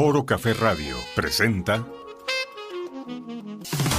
[0.00, 1.84] Foro Café Radio presenta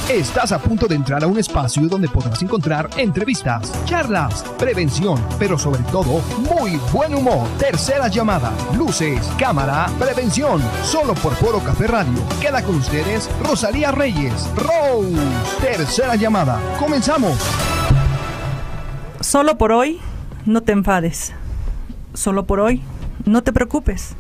[0.10, 5.58] Estás a punto de entrar a un espacio donde podrás encontrar entrevistas, charlas, prevención, pero
[5.58, 7.46] sobre todo muy buen humor.
[7.58, 12.18] Tercera llamada, luces, cámara, prevención, solo por Foro Café Radio.
[12.40, 15.18] Queda con ustedes Rosalía Reyes, Rose.
[15.60, 17.38] Tercera llamada, comenzamos.
[19.20, 20.00] Solo por hoy,
[20.46, 21.34] no te enfades.
[22.14, 22.82] Solo por hoy,
[23.26, 24.16] no te preocupes.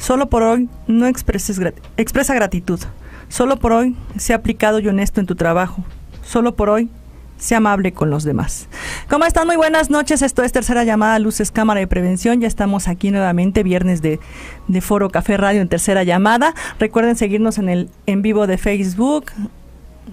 [0.00, 1.60] Solo por hoy, no expreses
[1.98, 2.80] expresa gratitud.
[3.28, 5.84] Solo por hoy, sea aplicado y honesto en tu trabajo.
[6.24, 6.88] Solo por hoy,
[7.36, 8.66] sea amable con los demás.
[9.10, 9.46] ¿Cómo están?
[9.46, 10.22] Muy buenas noches.
[10.22, 12.40] Esto es Tercera Llamada Luces Cámara de Prevención.
[12.40, 14.20] Ya estamos aquí nuevamente, viernes de,
[14.68, 16.54] de Foro Café Radio en Tercera Llamada.
[16.78, 19.26] Recuerden seguirnos en el en vivo de Facebook,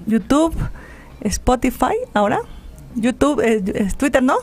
[0.06, 0.54] YouTube,
[1.22, 2.42] Spotify, ahora.
[2.96, 4.36] YouTube, eh, Twitter, ¿no?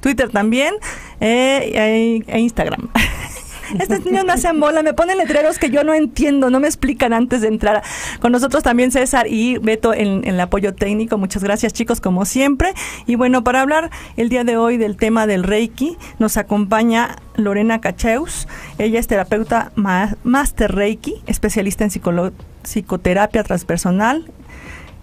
[0.00, 0.74] Twitter también
[1.20, 2.88] eh, e Instagram.
[3.78, 7.12] Estos niños me hacen bola, me ponen letreros que yo no entiendo, no me explican
[7.12, 7.82] antes de entrar.
[8.20, 11.18] Con nosotros también César y Beto en, el apoyo técnico.
[11.18, 12.72] Muchas gracias chicos, como siempre.
[13.06, 17.80] Y bueno, para hablar el día de hoy del tema del Reiki, nos acompaña Lorena
[17.80, 18.48] Cacheus.
[18.78, 21.90] Ella es terapeuta Master Reiki, especialista en
[22.62, 24.30] psicoterapia transpersonal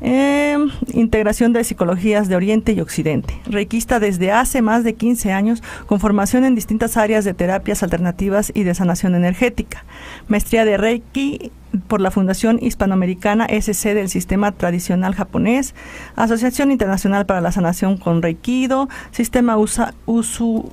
[0.01, 0.57] eh,
[0.93, 3.39] integración de psicologías de Oriente y Occidente.
[3.45, 8.51] Reikista desde hace más de 15 años con formación en distintas áreas de terapias alternativas
[8.53, 9.83] y de sanación energética.
[10.27, 11.51] Maestría de Reiki
[11.87, 15.75] por la Fundación Hispanoamericana SC del Sistema Tradicional Japonés,
[16.15, 20.71] Asociación Internacional para la Sanación con Reikido, Sistema USA, Usu,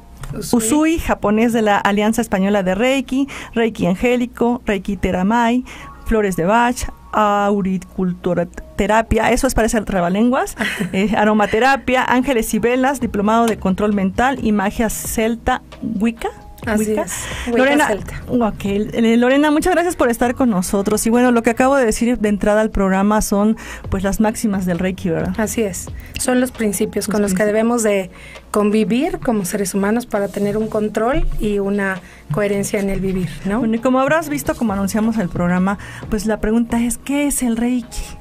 [0.52, 0.98] Usui.
[0.98, 5.64] japonés de la Alianza Española de Reiki, Reiki Angélico, Reiki Teramai,
[6.06, 6.76] Flores de Bach,
[8.76, 10.56] auriculturoterapia, eso es parece el trabalenguas,
[10.92, 16.30] eh, aromaterapia, ángeles y velas, diplomado de control mental y magia celta Wicca.
[16.64, 17.26] Así es.
[17.54, 21.06] Lorena, eh, Lorena, muchas gracias por estar con nosotros.
[21.06, 23.56] Y bueno, lo que acabo de decir de entrada al programa son
[23.88, 25.32] pues las máximas del Reiki, ¿verdad?
[25.38, 25.86] Así es.
[26.18, 28.10] Son los principios con los que debemos de
[28.50, 32.00] convivir como seres humanos para tener un control y una
[32.32, 33.60] coherencia en el vivir, ¿no?
[33.60, 35.78] Bueno, y como habrás visto, como anunciamos el programa,
[36.10, 38.16] pues la pregunta es, ¿qué es el Reiki?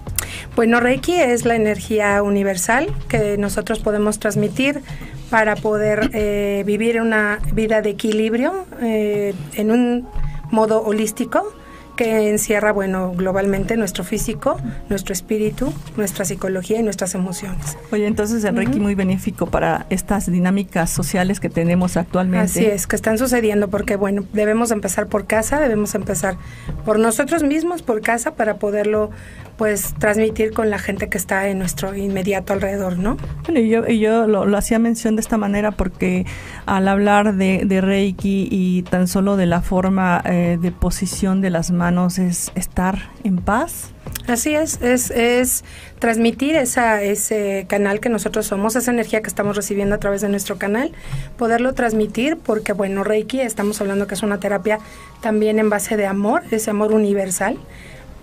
[0.56, 4.82] Bueno, Reiki es la energía universal que nosotros podemos transmitir
[5.30, 10.08] para poder eh, vivir una vida de equilibrio eh, en un
[10.52, 11.54] modo holístico
[11.96, 14.58] que encierra, bueno, globalmente nuestro físico,
[14.90, 17.78] nuestro espíritu, nuestra psicología y nuestras emociones.
[17.92, 22.46] Oye, entonces el Reiki muy benéfico para estas dinámicas sociales que tenemos actualmente.
[22.46, 26.38] Así es, que están sucediendo porque, bueno, debemos empezar por casa, debemos empezar
[26.84, 29.12] por nosotros mismos, por casa, para poderlo
[29.58, 33.18] pues transmitir con la gente que está en nuestro inmediato alrededor, ¿no?
[33.44, 36.26] Bueno, y yo, y yo lo, hacía mención de esta manera porque
[36.66, 41.50] al hablar de, de Reiki y tan solo de la forma eh, de posición de
[41.50, 43.92] las manos es estar en paz.
[44.28, 45.64] Así es, es, es
[46.00, 50.30] transmitir esa, ese canal que nosotros somos, esa energía que estamos recibiendo a través de
[50.30, 50.92] nuestro canal,
[51.38, 54.80] poderlo transmitir porque, bueno, Reiki, estamos hablando que es una terapia
[55.22, 57.58] también en base de amor, ese amor universal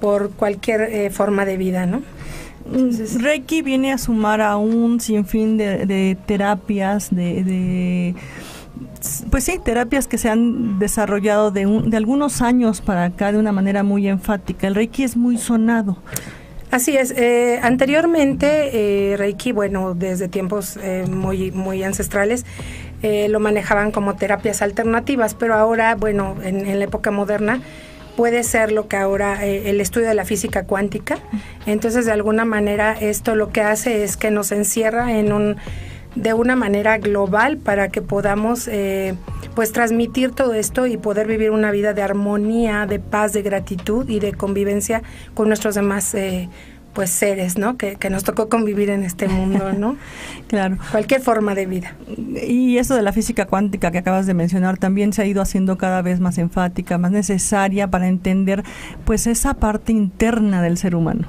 [0.03, 2.03] por cualquier eh, forma de vida, ¿no?
[3.21, 8.17] Reiki viene a sumar a un sinfín de, terapias, de,
[9.31, 13.53] pues sí, terapias que se han desarrollado de, de algunos años para acá de una
[13.53, 14.67] manera muy enfática.
[14.67, 15.99] El Reiki es muy sonado.
[16.73, 17.13] Así es.
[17.13, 22.45] Eh, anteriormente, eh, Reiki, bueno, desde tiempos muy, muy ancestrales,
[23.03, 27.61] lo manejaban como terapias alternativas, pero ahora, bueno, en la época moderna,
[28.17, 31.19] puede ser lo que ahora eh, el estudio de la física cuántica.
[31.67, 35.57] Entonces, de alguna manera, esto lo que hace es que nos encierra en un
[36.15, 39.15] de una manera global para que podamos eh,
[39.55, 44.09] pues transmitir todo esto y poder vivir una vida de armonía, de paz, de gratitud
[44.09, 45.03] y de convivencia
[45.35, 46.49] con nuestros demás eh,
[46.93, 47.77] pues seres, ¿no?
[47.77, 49.97] Que, que, nos tocó convivir en este mundo, ¿no?
[50.49, 50.79] claro.
[50.91, 51.95] Cualquier forma de vida.
[52.47, 55.79] Y eso de la física cuántica que acabas de mencionar también se ha ido haciendo
[55.79, 58.63] cada vez más enfática, más necesaria para entender
[59.05, 61.29] pues esa parte interna del ser humano.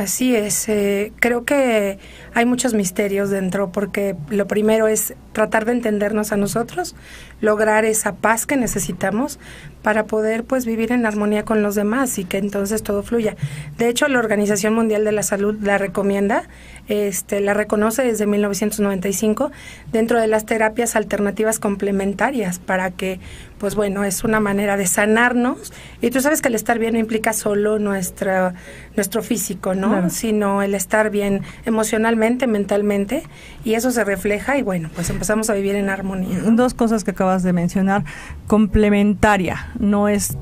[0.00, 1.98] Así es, eh, creo que
[2.32, 6.96] hay muchos misterios dentro porque lo primero es tratar de entendernos a nosotros,
[7.42, 9.38] lograr esa paz que necesitamos
[9.82, 13.36] para poder pues vivir en armonía con los demás y que entonces todo fluya.
[13.76, 16.44] De hecho, la Organización Mundial de la Salud la recomienda,
[16.88, 19.52] este, la reconoce desde 1995
[19.92, 23.20] dentro de las terapias alternativas complementarias para que
[23.60, 26.98] pues bueno, es una manera de sanarnos y tú sabes que el estar bien no
[26.98, 28.54] implica solo nuestra
[28.96, 30.08] nuestro físico, ¿no?
[30.08, 33.22] Sino el estar bien emocionalmente, mentalmente
[33.62, 36.38] y eso se refleja y bueno, pues empezamos a vivir en armonía.
[36.52, 38.04] Dos cosas que acabas de mencionar,
[38.46, 40.38] complementaria, no es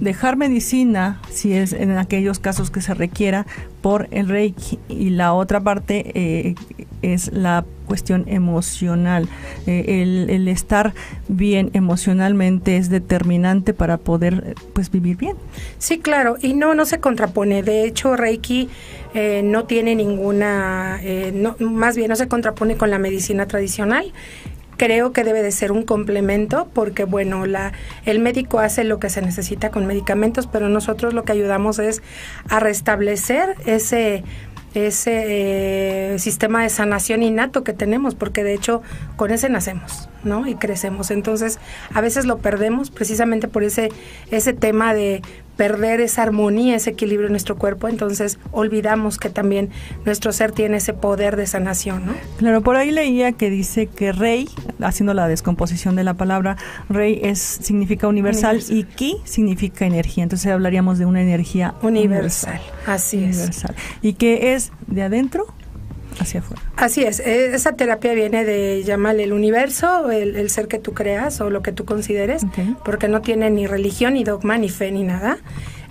[0.00, 3.46] dejar medicina, si es en aquellos casos que se requiera,
[3.82, 4.78] por el Reiki.
[4.88, 6.54] Y la otra parte eh,
[7.02, 9.28] es la cuestión emocional.
[9.66, 10.94] Eh, el, el, estar
[11.28, 15.36] bien emocionalmente es determinante para poder pues vivir bien.
[15.78, 17.62] Sí, claro, y no, no se contrapone.
[17.62, 18.68] De hecho, Reiki
[19.14, 24.12] eh, no tiene ninguna, eh, no, más bien no se contrapone con la medicina tradicional
[24.76, 27.72] creo que debe de ser un complemento porque bueno la
[28.04, 32.02] el médico hace lo que se necesita con medicamentos pero nosotros lo que ayudamos es
[32.48, 34.24] a restablecer ese
[34.74, 38.82] ese eh, sistema de sanación innato que tenemos, porque de hecho
[39.16, 40.46] con ese nacemos, ¿no?
[40.46, 41.10] Y crecemos.
[41.10, 41.58] Entonces,
[41.92, 43.90] a veces lo perdemos precisamente por ese,
[44.30, 45.22] ese tema de
[45.56, 49.70] perder esa armonía, ese equilibrio en nuestro cuerpo, entonces olvidamos que también
[50.04, 52.14] nuestro ser tiene ese poder de sanación, ¿no?
[52.38, 54.48] Claro, por ahí leía que dice que rey,
[54.80, 56.56] haciendo la descomposición de la palabra,
[56.88, 58.76] rey es significa universal, universal.
[58.76, 62.54] y ki significa energía, entonces hablaríamos de una energía universal.
[62.54, 62.60] universal.
[62.86, 63.74] Así universal.
[63.76, 63.98] es.
[64.02, 65.46] Y que es de adentro
[66.18, 66.62] hacia afuera.
[66.76, 70.92] Así es, e, esa terapia viene de llamarle el universo, el, el, ser que tú
[70.92, 72.76] creas o lo que tú consideres, okay.
[72.84, 75.38] porque no tiene ni religión, ni dogma, ni fe, ni nada.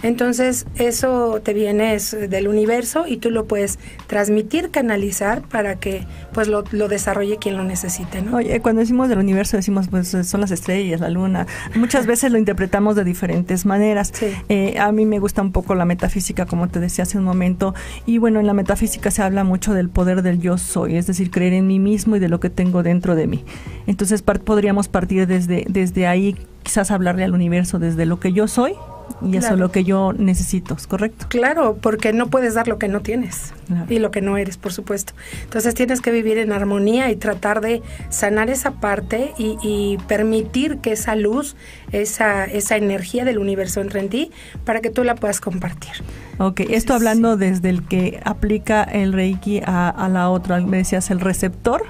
[0.04, 1.98] Entonces, eso te viene
[2.30, 7.56] del universo y tú lo puedes transmitir, canalizar para que pues lo, lo desarrolle quien
[7.56, 8.38] lo necesite, ¿no?
[8.38, 11.48] Oye, cuando decimos del universo decimos pues son las estrellas, la luna.
[11.76, 14.12] Muchas veces lo interpretamos de diferentes maneras.
[14.14, 14.28] Sí.
[14.50, 17.74] Eh, a mí me gusta un poco la metafísica, como te decía hace un momento,
[18.06, 21.32] y bueno, en la metafísica se habla mucho del poder del yo soy, es decir,
[21.32, 23.46] creer en mí mismo y de lo que tengo dentro de mí.
[23.88, 28.48] Entonces par podríamos partir desde, desde ahí, quizás hablarle al universo desde lo que yo
[28.48, 28.74] soy
[29.22, 29.46] y claro.
[29.46, 31.28] eso es lo que yo necesito, ¿es correcto?
[31.30, 33.86] Claro, porque no puedes dar lo que no tienes claro.
[33.90, 35.14] y lo que no eres, por supuesto.
[35.44, 40.78] Entonces tienes que vivir en armonía y tratar de sanar esa parte y, y permitir
[40.78, 41.56] que esa luz,
[41.92, 44.32] esa, esa energía del universo entre en ti
[44.66, 45.92] para que tú la puedas compartir.
[46.40, 47.40] Ok, Entonces, esto hablando sí.
[47.40, 51.84] desde el que aplica el Reiki a, a la otra, me decías el receptor.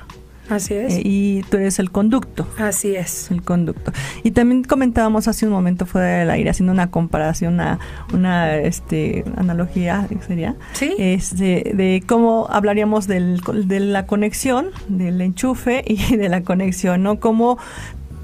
[0.49, 0.95] Así es.
[0.95, 2.47] Eh, y tú eres el conducto.
[2.57, 3.31] Así es.
[3.31, 3.91] El conducto.
[4.23, 7.79] Y también comentábamos hace un momento fuera del aire, haciendo una comparación, una,
[8.13, 10.55] una este, analogía, sería.
[10.73, 10.93] Sí.
[10.97, 17.19] Este, de cómo hablaríamos del, de la conexión, del enchufe y de la conexión, ¿no?
[17.19, 17.57] Como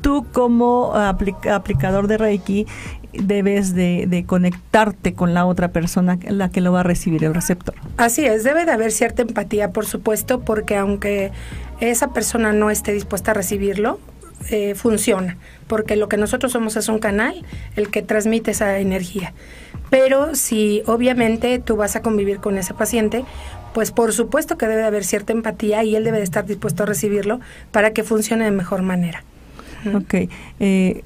[0.01, 2.65] tú como aplica, aplicador de Reiki
[3.13, 7.33] debes de, de, conectarte con la otra persona, la que lo va a recibir, el
[7.33, 7.75] receptor.
[7.97, 11.31] Así es, debe de haber cierta empatía, por supuesto, porque aunque
[11.79, 13.99] esa persona no esté dispuesta a recibirlo,
[14.51, 17.45] eh, funciona, porque lo que nosotros somos es un canal,
[17.75, 19.33] el que transmite esa energía.
[19.89, 23.25] Pero si obviamente tú vas a convivir con ese paciente,
[23.73, 26.83] pues por supuesto que debe de haber cierta empatía y él debe de estar dispuesto
[26.83, 27.39] a recibirlo
[27.71, 29.23] para que funcione de mejor manera.
[29.93, 30.29] Ok.
[30.59, 31.03] Eh,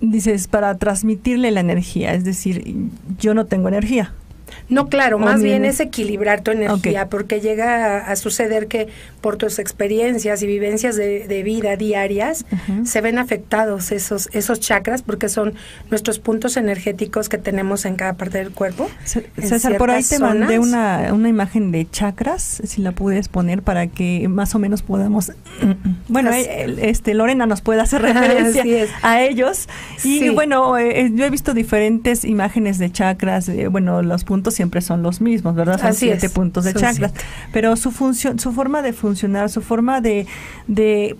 [0.00, 4.12] dices, para transmitirle la energía, es decir, yo no tengo energía.
[4.68, 7.10] No, claro, más bien es equilibrar tu energía, okay.
[7.10, 8.88] porque llega a, a, suceder que
[9.20, 12.84] por tus experiencias y vivencias de, de vida diarias uh -huh.
[12.84, 15.54] se ven afectados esos, esos chakras, porque son
[15.90, 18.90] nuestros puntos energéticos que tenemos en cada parte del cuerpo.
[19.04, 20.36] César, por ahí te zonas.
[20.36, 24.82] mandé una, una imagen de chakras, si la puedes poner para que más o menos
[24.82, 25.32] podamos...
[26.08, 28.64] bueno, este Lorena nos puede hacer referencia
[29.02, 29.68] a ellos.
[29.98, 30.28] Y sí.
[30.30, 35.02] bueno, eh, yo he visto diferentes imágenes de chakras, eh, bueno, los puntos siempre son
[35.02, 35.78] los mismos, ¿verdad?
[35.78, 36.32] Son Así siete es.
[36.32, 37.12] puntos de siete.
[37.52, 40.26] Pero su función, su forma de funcionar, su forma de,
[40.66, 41.16] de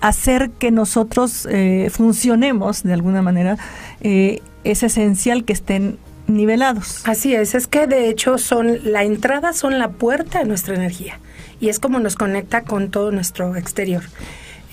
[0.00, 3.58] hacer que nosotros eh, funcionemos de alguna manera,
[4.00, 7.02] eh, es esencial que estén nivelados.
[7.06, 11.18] Así es, es que de hecho son la entrada, son la puerta a nuestra energía
[11.60, 14.02] y es como nos conecta con todo nuestro exterior.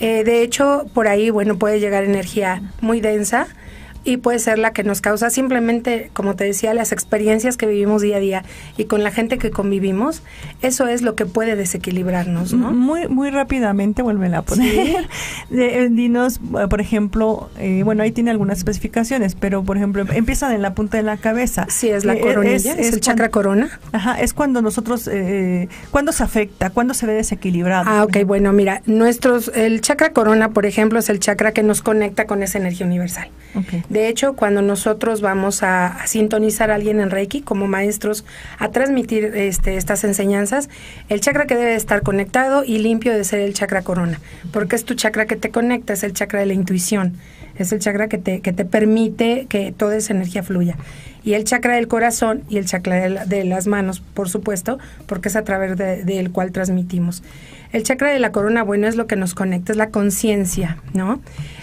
[0.00, 3.48] Eh, de hecho, por ahí, bueno, puede llegar energía muy densa,
[4.08, 8.00] y puede ser la que nos causa simplemente, como te decía, las experiencias que vivimos
[8.00, 8.44] día a día
[8.78, 10.22] y con la gente que convivimos,
[10.62, 12.72] eso es lo que puede desequilibrarnos, ¿no?
[12.72, 14.70] Muy, muy rápidamente, vuelven a poner.
[14.70, 14.96] ¿Sí?
[15.54, 20.62] De, dinos, por ejemplo, eh, bueno, ahí tiene algunas especificaciones, pero por ejemplo, empiezan en
[20.62, 21.66] la punta de la cabeza.
[21.68, 23.80] Sí, es la eh, coronilla, es, es, es el chakra cuando, corona.
[23.92, 26.70] Ajá, es cuando nosotros, eh, ¿cuándo se afecta?
[26.70, 27.84] ¿Cuándo se ve desequilibrado?
[27.86, 31.82] Ah, ok, bueno, mira, nuestros, el chakra corona, por ejemplo, es el chakra que nos
[31.82, 33.28] conecta con esa energía universal.
[33.54, 33.82] Okay.
[33.88, 38.24] De hecho, cuando nosotros vamos a, sintonizar a alguien en Reiki como maestros
[38.58, 40.68] a transmitir este, estas enseñanzas,
[41.08, 44.20] el chakra que debe estar conectado y limpio debe ser el chakra corona,
[44.52, 47.14] porque es tu chakra que te conecta, es el chakra de la intuición,
[47.56, 50.76] es el chakra que te, que te permite que toda esa energía fluya.
[51.28, 55.36] Y el chakra del corazón y el chakra de, las manos, por supuesto, porque es
[55.36, 57.22] a través del cual transmitimos.
[57.70, 61.20] El chakra de la corona, bueno, es lo que nos conecta, es la conciencia, ¿no?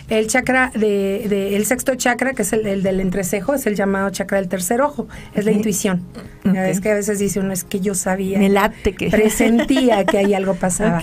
[0.07, 4.38] El chakra de, el sexto chakra, que es el, del entrecejo, es el llamado chakra
[4.38, 6.03] del tercer ojo, es la intuición.
[6.43, 8.38] Es que a veces dice uno, es que yo sabía.
[8.38, 9.10] Me late que.
[9.10, 11.01] Presentía que ahí algo pasaba.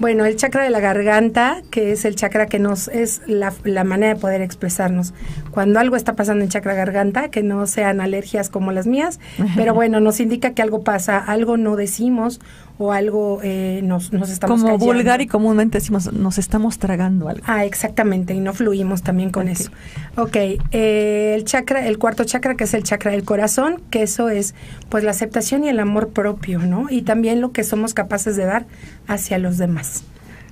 [0.00, 3.84] Bueno, el chakra de la garganta, que es el chakra que nos, es la, la
[3.84, 5.14] manera de poder expresarnos.
[5.52, 9.20] Cuando algo está pasando en chakra garganta, que no sean alergias como las mías,
[9.56, 12.40] pero bueno, nos indica que algo pasa, algo no decimos
[12.78, 17.44] o algo eh, nos, nos estamos Como vulgar y comúnmente decimos, nos estamos tragando algo.
[17.46, 19.70] Ah, exactamente, y no fluimos también con eso.
[20.16, 24.30] Ok, eh, el chakra, el cuarto chakra, que es el chakra del corazón, que eso
[24.30, 24.54] es
[24.88, 26.86] pues la aceptación y el amor propio, ¿no?
[26.88, 28.64] Y también lo que somos capaces de dar
[29.06, 30.04] hacia los demás.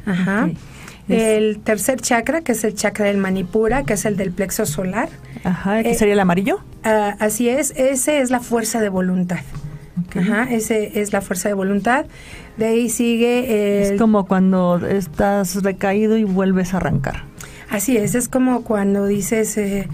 [0.04, 0.50] Ajá.
[1.10, 5.08] El tercer chakra, que es el chakra del manipura, que es el del plexo solar.
[5.44, 6.60] Ajá, ¿qué eh, sería el amarillo?
[6.84, 9.40] Ah, así es, ese es la fuerza de voluntad.
[10.16, 12.06] Ajá, ese es la fuerza de voluntad.
[12.56, 13.82] De ahí sigue...
[13.82, 17.24] es como cuando estás recaído y vuelves a arrancar.
[17.68, 19.88] Así es, es como cuando dices, eh,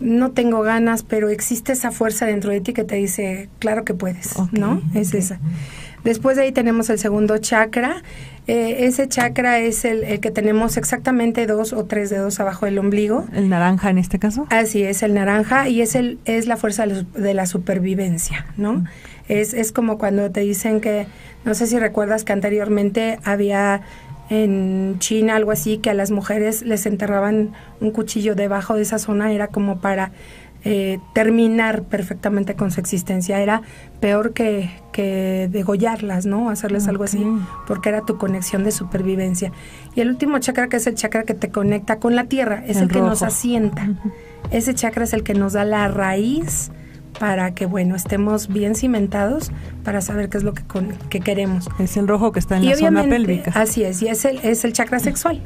[0.00, 3.94] no tengo ganas, pero existe esa fuerza dentro de ti que te dice, claro que
[3.94, 4.82] puedes, ¿no?
[4.94, 5.40] Es esa.
[6.04, 8.02] Después de ahí tenemos el segundo chakra.
[8.48, 12.78] Eh, ese chakra es el, el, que tenemos exactamente dos o tres dedos abajo del
[12.78, 13.24] ombligo.
[13.32, 14.46] ¿El naranja en este caso?
[14.50, 18.74] Así es, el naranja y es, el, es la fuerza de la supervivencia, ¿no?
[18.74, 18.84] Mm.
[19.28, 21.06] Es, es como cuando te dicen que,
[21.44, 23.82] no sé si recuerdas que anteriormente había
[24.28, 28.98] en China algo así, que a las mujeres les enterraban un cuchillo debajo de esa
[28.98, 30.10] zona, era como para
[30.64, 33.40] eh, terminar perfectamente con su existencia.
[33.40, 33.62] Era
[34.00, 36.50] peor que, que degollarlas, ¿no?
[36.50, 37.24] Hacerles algo así,
[37.66, 39.52] porque era tu conexión de supervivencia.
[39.94, 42.76] Y el último chakra, que es el chakra que te conecta con la tierra, es
[42.78, 43.88] el, que nos asienta.
[44.50, 46.70] Ese chakra es el que nos da la raíz
[47.18, 49.52] para que, bueno, estemos bien cimentados
[49.84, 50.62] para saber qué es lo que,
[51.10, 51.68] que queremos.
[51.78, 53.52] Es el rojo que está en la zona pélvica.
[53.54, 55.42] Así es, y es el, es el chakra sexual.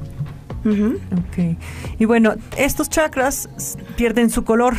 [0.67, 1.57] Ok.
[1.99, 3.49] Y bueno, estos chakras
[3.97, 4.75] pierden su color.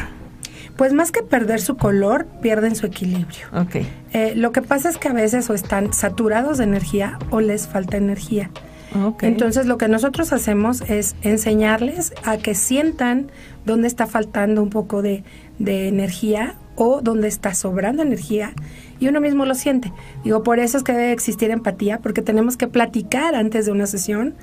[0.78, 3.48] Pues más que perder su color, pierden su equilibrio.
[3.54, 3.88] Okay.
[4.14, 7.68] Eh, lo que pasa es que a veces o están saturados de energía o les
[7.68, 8.52] falta energía.
[8.96, 9.30] Okay.
[9.30, 13.32] Entonces lo que nosotros hacemos es enseñarles a que sientan
[13.66, 15.24] dónde está faltando un poco de,
[15.60, 18.54] de energía o donde está sobrando energía
[19.00, 19.92] y uno mismo lo siente.
[20.24, 23.88] Digo, por eso es que debe existir empatía, porque tenemos que platicar antes de una
[23.88, 24.36] sesión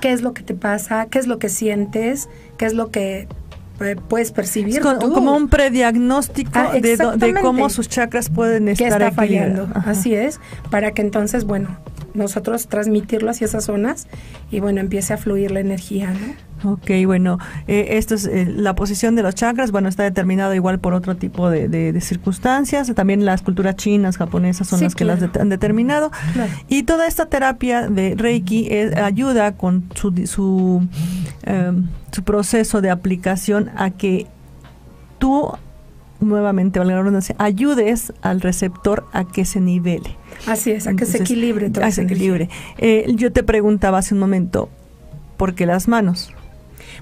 [0.00, 3.26] qué es lo que te pasa, qué es lo que sientes, qué es lo que
[4.08, 4.80] puedes percibir.
[4.80, 9.68] como un prediagnóstico ah, de, cómo sus chakras pueden estar está fallando.
[9.74, 11.78] Así es, para que entonces, bueno,
[12.18, 14.06] nosotros transmitirlo hacia esas zonas
[14.50, 16.48] y bueno, empiece a fluir la energía, ¿no?
[16.64, 20.80] Ok, bueno, eh, esto es eh, la posición de los chakras, bueno, está determinado igual
[20.80, 25.48] por otro tipo de, circunstancias, también las culturas chinas, japonesas son las que las han
[25.48, 26.10] determinado.
[26.68, 30.82] Y toda esta terapia de Reiki eh, ayuda con su, su,
[31.44, 34.26] em, su proceso de aplicación a que
[35.18, 35.52] tú
[36.20, 40.16] nuevamente, valga la ayudes al receptor a que se nivele.
[40.46, 41.84] Así es, a que se equilibre todo.
[41.84, 42.48] A se equilibre.
[42.78, 44.68] Eh, yo te preguntaba hace un momento,
[45.36, 46.32] ¿por qué las manos?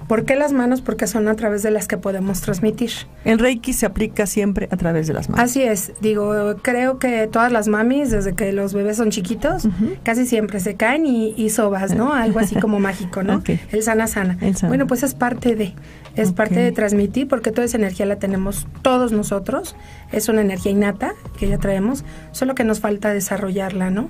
[0.07, 0.81] ¿Por qué las manos?
[0.81, 2.91] Porque son a través de las que podemos transmitir.
[3.25, 5.43] El Reiki se aplica siempre a través de las manos.
[5.43, 5.91] Así es.
[6.01, 9.67] Digo, creo que todas las mamis, desde que los bebés son chiquitos,
[10.03, 12.13] casi siempre se caen y, sobas, ¿no?
[12.13, 13.41] Algo así como mágico, ¿no?
[13.71, 14.37] El sana sana.
[14.67, 15.73] Bueno, pues es parte de,
[16.17, 19.75] es parte de transmitir, porque toda esa energía la tenemos todos nosotros.
[20.11, 24.09] Es una energía innata que ya traemos, solo que nos falta desarrollarla, ¿no?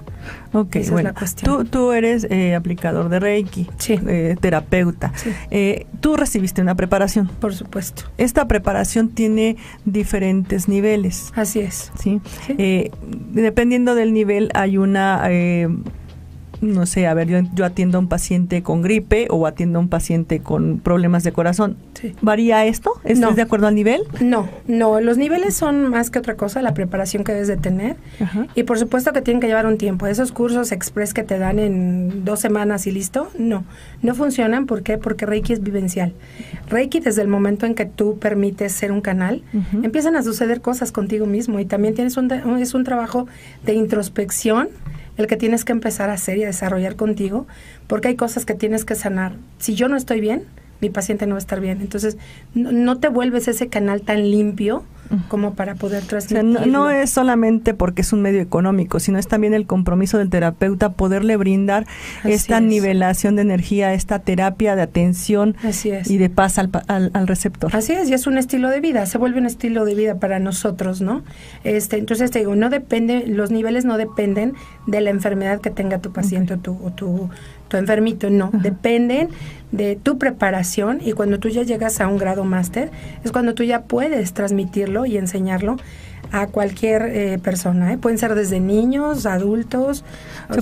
[0.53, 1.09] Ok, esa bueno.
[1.09, 1.57] Es la cuestión.
[1.57, 3.99] Tú, tú eres eh, aplicador de Reiki, sí.
[4.07, 5.11] Eh, terapeuta.
[5.15, 5.31] Sí.
[5.51, 7.27] Eh, tú recibiste una preparación.
[7.27, 8.03] Por supuesto.
[8.17, 11.31] Esta preparación tiene diferentes niveles.
[11.35, 11.91] Así es.
[11.99, 12.21] Sí.
[12.57, 12.91] Eh,
[13.31, 15.67] dependiendo del nivel hay una eh,
[16.61, 19.81] no sé, a ver, yo, yo atiendo a un paciente con gripe o atiendo a
[19.81, 21.77] un paciente con problemas de corazón.
[22.21, 22.93] ¿Varía esto?
[23.03, 24.01] ¿Estás de acuerdo al nivel?
[24.19, 27.95] No, no, los niveles son más que otra cosa, la preparación que debes de tener.
[28.55, 30.07] Y por supuesto que tienen que llevar un tiempo.
[30.07, 33.63] Esos cursos express que te dan en dos semanas y listo, no,
[34.01, 34.65] no funcionan.
[34.65, 34.97] ¿Por qué?
[34.97, 36.13] Porque Reiki es vivencial.
[36.69, 39.43] Reiki, desde el momento en que tú permites ser un canal,
[39.83, 43.27] empiezan a suceder cosas contigo mismo y también tienes un, es un trabajo
[43.65, 44.69] de introspección
[45.17, 47.47] el que tienes que empezar a hacer y a desarrollar contigo,
[47.87, 49.35] porque hay cosas que tienes que sanar.
[49.57, 50.45] Si yo no estoy bien,
[50.79, 51.81] mi paciente no va a estar bien.
[51.81, 52.17] Entonces,
[52.53, 54.83] no, te vuelves ese canal tan limpio
[55.27, 56.67] como para poder transmitir.
[56.67, 60.93] no, es solamente porque es un medio económico, sino es también el compromiso del terapeuta
[60.93, 61.85] poderle brindar
[62.23, 65.55] esta nivelación de energía, esta terapia de atención
[66.05, 67.75] y de paz al, al, receptor.
[67.75, 70.39] Así es, y es un estilo de vida, se vuelve un estilo de vida para
[70.39, 71.23] nosotros, ¿no?
[71.63, 74.53] Este, entonces te digo, no depende, los niveles no dependen
[74.85, 77.29] de la enfermedad que tenga tu paciente o, tu, o tu,
[77.67, 79.29] tu enfermito, no, dependen
[79.71, 82.89] de tu preparación y cuando tú ya llegas a un grado máster
[83.23, 85.77] es cuando tú ya puedes transmitirlo y enseñarlo
[86.31, 87.93] a cualquier eh, persona.
[87.93, 87.97] ¿eh?
[87.97, 90.03] Pueden ser desde niños, adultos.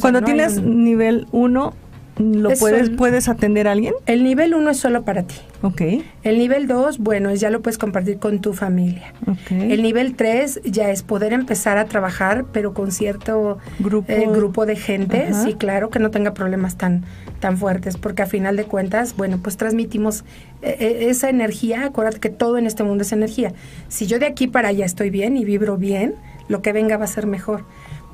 [0.02, 1.74] cuando tienes nivel 1,
[2.18, 3.94] ¿Lo puedes, puedes atender a alguien?
[4.06, 5.36] El nivel 1 es solo para ti.
[5.62, 5.82] Ok.
[6.24, 9.14] El nivel 2, bueno, ya lo puedes compartir con tu familia.
[9.28, 9.74] Okay.
[9.74, 14.66] El nivel 3 ya es poder empezar a trabajar, pero con cierto grupo, eh, grupo
[14.66, 15.34] de gente.
[15.44, 17.04] Sí, claro, que no tenga problemas tan,
[17.42, 20.24] tan fuertes, porque a final de cuentas, bueno, pues transmitimos
[20.62, 21.86] eh, eh, esa energía.
[21.86, 23.54] Acuérdate que todo en este mundo es energía.
[23.90, 26.16] Si yo de aquí para allá estoy bien y vibro bien,
[26.48, 27.66] lo que venga va a ser mejor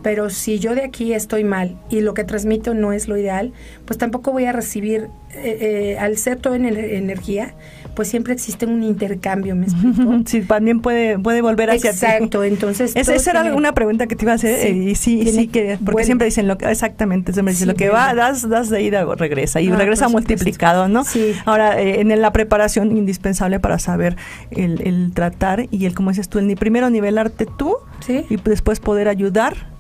[0.02, 3.54] pero si yo de aquí estoy mal y lo que transmito no es lo ideal,
[3.86, 7.54] pues tampoco voy a recibir, eh, eh, al ser todo en energía,
[7.96, 10.22] pues siempre existe un intercambio, ¿me explico?
[10.26, 12.96] Sí, también puede, puede volver hacia Exacto, entonces...
[12.96, 16.04] esa era una pregunta que te iba a hacer, eh, y sí, sí, que, porque
[16.04, 19.70] siempre dicen, lo, exactamente, siempre dicen, lo que va, das, das de ida, regresa, y
[19.70, 21.04] ah, regresa multiplicado, ¿no?
[21.04, 21.34] Sí.
[21.46, 24.16] Ahora, en la preparación indispensable para saber
[24.52, 27.78] el, el tratar y el, como dices tú, el primero nivelarte tú,
[28.08, 29.72] y después poder ayudar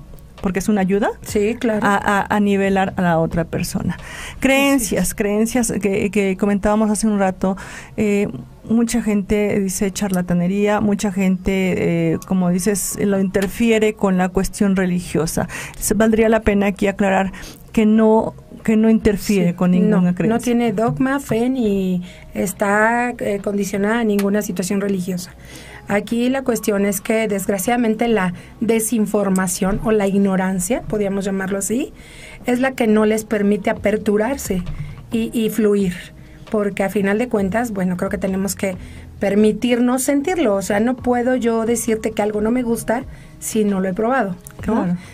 [0.41, 1.81] porque es una ayuda sí, claro.
[1.83, 3.97] a, nivelar a la otra persona.
[4.39, 7.57] Creencias, creencias que, comentábamos hace un rato.
[7.97, 8.27] Eh,
[8.69, 15.47] mucha gente dice charlatanería, mucha gente, eh, como dices, lo interfiere con la cuestión religiosa.
[15.95, 17.31] Valdría la pena aquí aclarar
[17.71, 18.33] que no
[18.63, 20.27] que no interfiere con ninguna creencia.
[20.27, 22.03] No tiene dogma, fe ni
[22.35, 25.31] está eh, condicionada a ninguna situación religiosa.
[25.87, 31.93] Aquí la cuestión es que desgraciadamente la desinformación o la ignorancia, podríamos llamarlo así,
[32.45, 34.63] es la que no les permite aperturarse
[35.11, 35.93] y, y fluir.
[36.49, 38.75] Porque a final de cuentas, bueno, creo que tenemos que
[39.21, 40.55] permitirnos sentirlo.
[40.55, 43.03] O sea, no puedo yo decirte que algo no me gusta
[43.37, 44.35] si no lo he probado.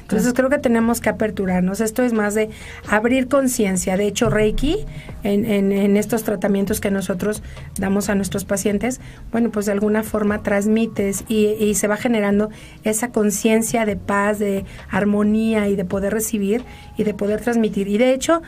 [0.01, 1.81] Entonces creo que tenemos que aperturarnos.
[1.81, 2.49] Esto es más de
[2.89, 3.97] abrir conciencia.
[3.97, 4.85] De hecho, Reiki,
[5.23, 7.43] en, en, estos tratamientos que nosotros
[7.77, 9.01] damos a nuestros pacientes,
[9.33, 12.49] bueno, pues de alguna forma transmites y, y se va generando
[12.85, 16.63] esa conciencia de paz, de armonía y de poder recibir
[16.97, 17.89] y de poder transmitir.
[17.89, 18.41] Y de hecho,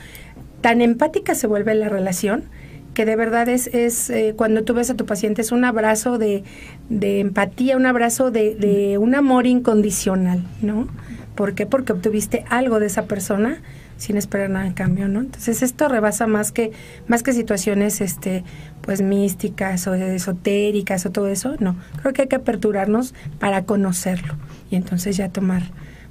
[0.61, 2.45] tan empática se vuelve la relación
[2.93, 6.17] que de verdad es, es eh, cuando tú ves a tu paciente, es un abrazo
[6.17, 6.43] de,
[6.89, 10.87] de empatía, un abrazo de, de, un amor incondicional, ¿no?
[11.35, 11.65] ¿Por qué?
[11.65, 13.61] Porque obtuviste algo de esa persona
[13.99, 15.19] sin esperar nada en cambio, ¿no?
[15.19, 16.71] Entonces esto rebasa más que,
[17.07, 18.43] más que situaciones este,
[18.81, 21.75] pues místicas o esotéricas o todo eso, no.
[22.01, 24.35] Creo que hay que aperturarnos para conocerlo
[24.71, 25.63] y entonces ya tomar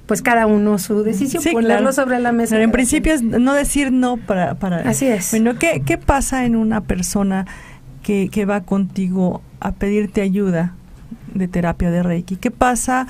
[0.09, 2.55] pues cada uno su decisión, ponerlo sobre la mesa.
[2.55, 4.55] Pero en principio es no decir no para...
[4.55, 5.29] para Así es.
[5.29, 7.45] Bueno, ¿qué, ¿qué pasa en una persona
[8.01, 10.73] que, que va contigo a pedirte ayuda
[11.35, 12.37] de terapia de Reiki?
[12.37, 13.05] ¿Qué pasa?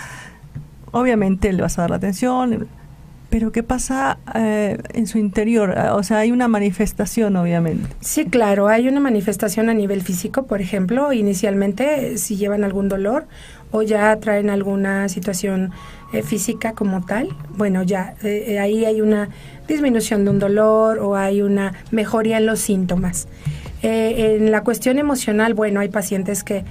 [0.92, 2.68] Obviamente le vas a dar la atención,
[3.30, 5.78] pero ¿qué pasa eh, en su interior?
[5.94, 7.88] O sea, hay una manifestación, obviamente.
[8.02, 13.28] Sí, claro, hay una manifestación a nivel físico, por ejemplo, inicialmente si llevan algún dolor
[13.72, 15.72] o ya traen alguna situación
[16.12, 19.30] eh, física como tal, bueno, ya eh, eh, ahí hay una
[19.68, 23.28] disminución de un dolor o hay una mejoría en los síntomas.
[23.82, 26.66] en la cuestión emocional, bueno, hay pacientes que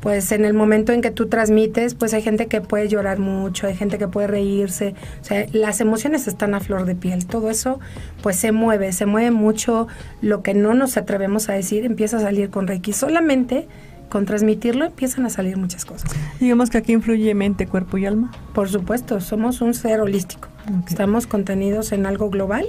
[0.00, 3.66] pues en el momento en que tú transmites, pues hay gente que puede llorar mucho,
[3.66, 7.50] hay gente que puede reírse, o sea, las emociones están a flor de piel, todo
[7.50, 7.80] eso
[8.22, 9.88] pues se mueve, se mueve mucho,
[10.22, 13.68] lo que no nos atrevemos a decir empieza a salir con Reiki, solamente
[14.10, 16.10] con transmitirlo empiezan a salir muchas cosas.
[16.38, 18.30] Digamos que aquí influye mente, cuerpo y alma.
[18.52, 20.48] Por supuesto, somos un ser holístico.
[20.86, 22.66] Estamos contenidos en algo global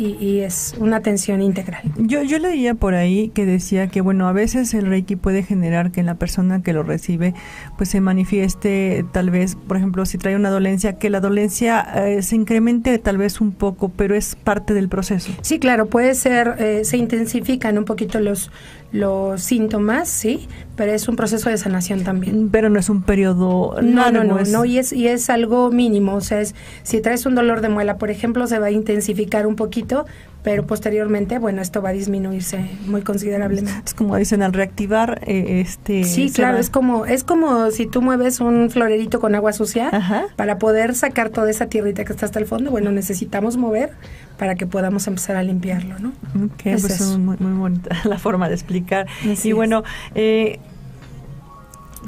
[0.00, 1.82] y, es una atención integral.
[1.98, 5.90] Yo, yo leía por ahí que decía que, bueno, a veces el Reiki puede generar
[5.90, 7.34] que en la persona que lo recibe,
[7.76, 12.22] pues se manifieste tal vez, por ejemplo, si trae una dolencia, que la dolencia eh,
[12.22, 15.32] se incremente tal vez un poco, pero es parte del proceso.
[15.42, 18.50] Sí, claro, puede ser, eh, se intensifican un poquito los,
[18.92, 22.48] los síntomas, sí, pero es un proceso de sanación también.
[22.50, 26.14] Pero no es un periodo No, no, no, no, y es y es algo mínimo,
[26.14, 29.46] o sea, es, si traes un dolor de muela, por ejemplo, se va a intensificar
[29.46, 30.06] un poquito,
[30.42, 33.82] pero posteriormente, bueno, esto va a disminuirse muy considerablemente.
[33.84, 38.00] Es como dicen al reactivar eh, este Sí, claro, es como es como si tú
[38.00, 39.90] mueves un florerito con agua sucia
[40.36, 43.90] para poder sacar toda esa tierrita que está hasta el fondo, bueno, necesitamos mover
[44.38, 46.12] para que podamos empezar a limpiarlo, ¿no?
[46.44, 49.06] Ok, es pues muy, muy bonita la forma de explicar.
[49.44, 49.82] y bueno,
[50.14, 50.58] eh,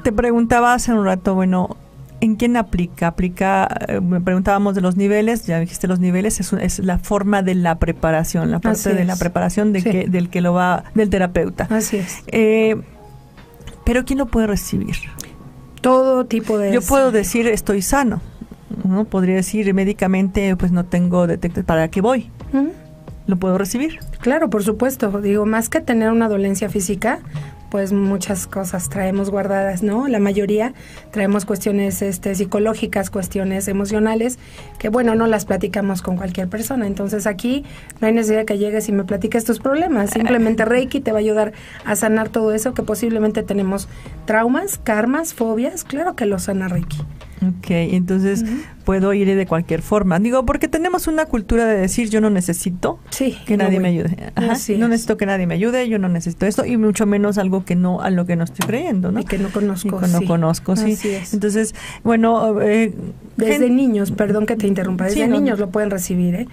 [0.03, 1.77] te preguntaba hace un rato, bueno,
[2.22, 3.08] ¿En quién aplica?
[3.08, 7.42] Aplica, eh, me preguntábamos de los niveles, ya dijiste los niveles, es, es la forma
[7.42, 11.11] de la preparación, la parte de la preparación de que, del que lo va, del
[11.11, 11.66] terapeuta.
[11.68, 12.22] Así es.
[12.28, 12.80] Eh,
[13.85, 14.94] pero ¿quién lo puede recibir?
[15.80, 16.72] Todo tipo de...
[16.72, 18.20] Yo puedo decir estoy sano,
[18.85, 19.04] ¿no?
[19.04, 22.30] Podría decir médicamente, pues no tengo detector, ¿para qué voy?
[23.26, 23.98] ¿Lo puedo recibir?
[24.20, 25.20] Claro, por supuesto.
[25.20, 27.18] Digo, más que tener una dolencia física,
[27.72, 30.06] pues muchas cosas traemos guardadas, ¿no?
[30.06, 30.74] La mayoría
[31.11, 34.38] traemos cuestiones este, psicológicas, cuestiones emocionales,
[34.78, 36.87] que bueno, no las platicamos con cualquier persona.
[36.87, 37.64] Entonces aquí
[37.98, 40.11] no hay necesidad que llegues y me platiques tus problemas.
[40.11, 41.54] Simplemente Reiki te va a ayudar
[41.87, 43.88] a sanar todo eso que posiblemente tenemos
[44.26, 45.82] traumas, karmas, fobias.
[45.82, 46.98] Claro que lo sana Reiki.
[47.42, 48.44] Ok, entonces
[48.85, 50.18] puedo ir de cualquier forma.
[50.18, 52.98] Digo, porque tenemos una cultura de decir yo no necesito
[53.46, 54.33] que nadie me ayude.
[54.78, 57.74] no necesito que nadie me ayude, yo no necesito esto y mucho menos algo que
[57.74, 59.20] no a lo que no estoy creyendo, ¿no?
[59.20, 59.98] Y que no conozco.
[60.00, 60.96] que no conozco, sí.
[61.33, 61.74] Entonces,
[62.05, 62.94] bueno, eh,
[63.37, 66.48] desde niños, perdón que te interrumpa, desde niños lo pueden recibir, ¿eh?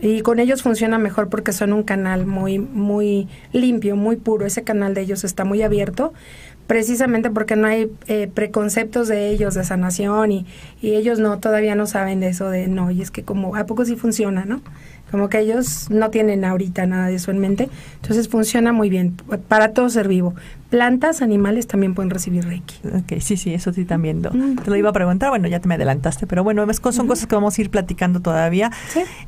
[0.00, 4.46] y con ellos funciona mejor porque son un canal muy muy limpio, muy puro.
[4.46, 6.12] Ese canal de ellos está muy abierto
[6.68, 10.46] precisamente porque no hay eh, preconceptos de ellos de sanación y,
[10.80, 13.64] y ellos no, todavía no saben de eso de no, y es que como, ¿a
[13.64, 14.60] poco sí funciona, no?
[15.10, 17.70] Como que ellos no tienen ahorita nada de eso en mente.
[18.02, 19.14] Entonces funciona muy bien
[19.48, 20.34] para todo ser vivo.
[20.70, 22.76] Plantas, animales también pueden recibir Reiki.
[22.88, 24.20] Ok, sí, sí, eso sí también.
[24.20, 27.34] Te lo iba a preguntar, bueno, ya te me adelantaste, pero bueno, son cosas que
[27.34, 28.70] vamos a ir platicando todavía.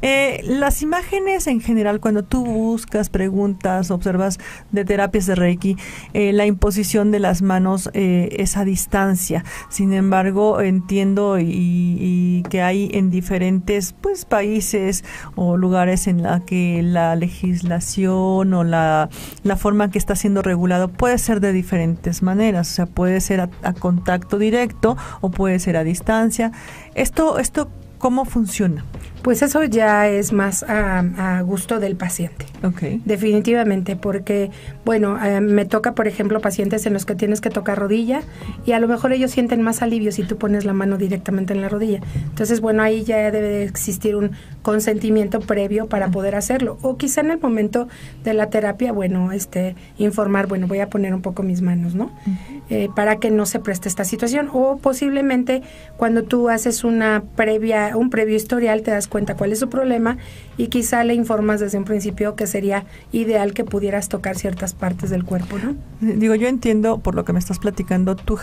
[0.03, 4.39] Eh, las imágenes en general, cuando tú buscas, preguntas, observas
[4.73, 5.77] de terapias de Reiki,
[6.13, 9.45] eh, la imposición de las manos eh, es a distancia.
[9.69, 15.05] Sin embargo, entiendo y, y que hay en diferentes pues países
[15.37, 19.09] o lugares en la que la legislación o la,
[19.43, 23.41] la forma que está siendo regulado puede ser de diferentes maneras, o sea, puede ser
[23.41, 26.51] a, contacto directo o puede ser a distancia.
[26.97, 27.69] Esto, esto
[28.01, 28.85] ¿cómo funciona?
[29.23, 32.47] Pues eso ya es más a, gusto del paciente.
[32.63, 33.03] Okay.
[33.05, 34.51] Definitivamente, porque,
[34.85, 38.23] bueno, eh, me toca, por ejemplo, pacientes en los que tienes que tocar rodilla
[38.65, 41.61] y a lo mejor ellos sienten más alivio si tú pones la mano directamente en
[41.61, 42.01] la rodilla.
[42.15, 44.33] Entonces, bueno, ahí ya debe de existir un
[44.63, 46.79] consentimiento previo para poder hacerlo.
[46.81, 47.89] O quizá en el momento
[48.25, 52.11] de la terapia, bueno, este, informar, bueno, voy a poner un poco mis manos, ¿no?
[52.71, 54.49] Eh, para que no se preste esta situación.
[54.53, 55.63] O posiblemente
[55.97, 60.19] cuando tú haces una previa, un previo historial, te das cuenta cuál es su problema
[60.57, 65.11] y quizá le informas desde un principio que sería ideal que pudieras tocar ciertas partes
[65.11, 65.77] del cuerpo, ¿no?
[66.01, 68.39] Digo, yo entiendo por lo que me estás platicando, tú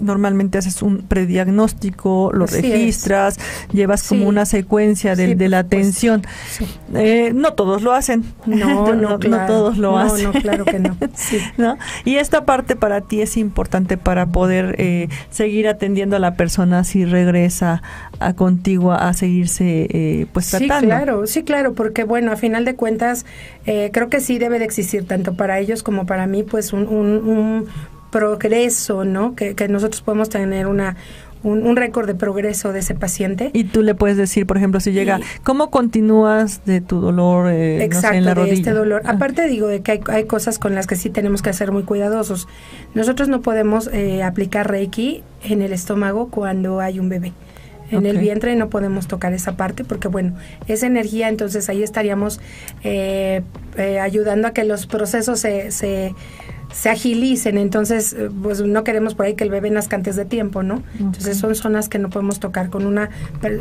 [0.00, 3.38] normalmente haces un prediagnóstico, lo registras,
[3.72, 6.22] llevas como una secuencia de, de la atención.
[6.94, 8.24] Eh, no todos lo hacen.
[8.46, 10.24] No, no, no, todos lo hacen.
[10.24, 10.96] No, claro que no.
[11.56, 11.76] ¿No?
[12.04, 16.84] Y esta parte para ti es importante para poder eh, seguir atendiendo a la persona
[16.84, 17.82] si regresa
[18.20, 20.80] a contigo a seguirse eh, pues tratando.
[20.80, 23.24] Sí, claro, sí, claro, porque bueno, a final de cuentas
[23.66, 26.86] eh, creo que sí debe de existir tanto para ellos como para mí pues un,
[26.88, 27.66] un,
[28.10, 29.34] progreso, ¿no?
[29.34, 30.96] Que, que nosotros podemos tener una
[31.42, 33.50] un, récord de progreso de ese paciente.
[33.52, 37.84] Y tú le puedes decir, por ejemplo, si llega, ¿cómo continúas de tu dolor eh,
[37.84, 38.54] en la rodilla?
[38.54, 39.02] este dolor.
[39.04, 39.12] Ah.
[39.12, 41.82] Aparte digo de que hay, hay, cosas con las que sí tenemos que ser muy
[41.82, 42.48] cuidadosos.
[42.94, 47.32] Nosotros no podemos eh, aplicar Reiki en el estómago cuando hay un bebé.
[47.90, 50.34] En el vientre no podemos tocar esa parte porque, bueno,
[50.66, 52.40] esa energía, entonces ahí estaríamos
[52.84, 53.42] eh,
[54.00, 56.14] ayudando a que los procesos se, se
[56.72, 60.24] se agilicen, entonces eh, pues no queremos por ahí que el bebé nazca antes de
[60.24, 60.82] tiempo, ¿no?
[60.98, 63.10] Entonces son zonas que no podemos tocar con una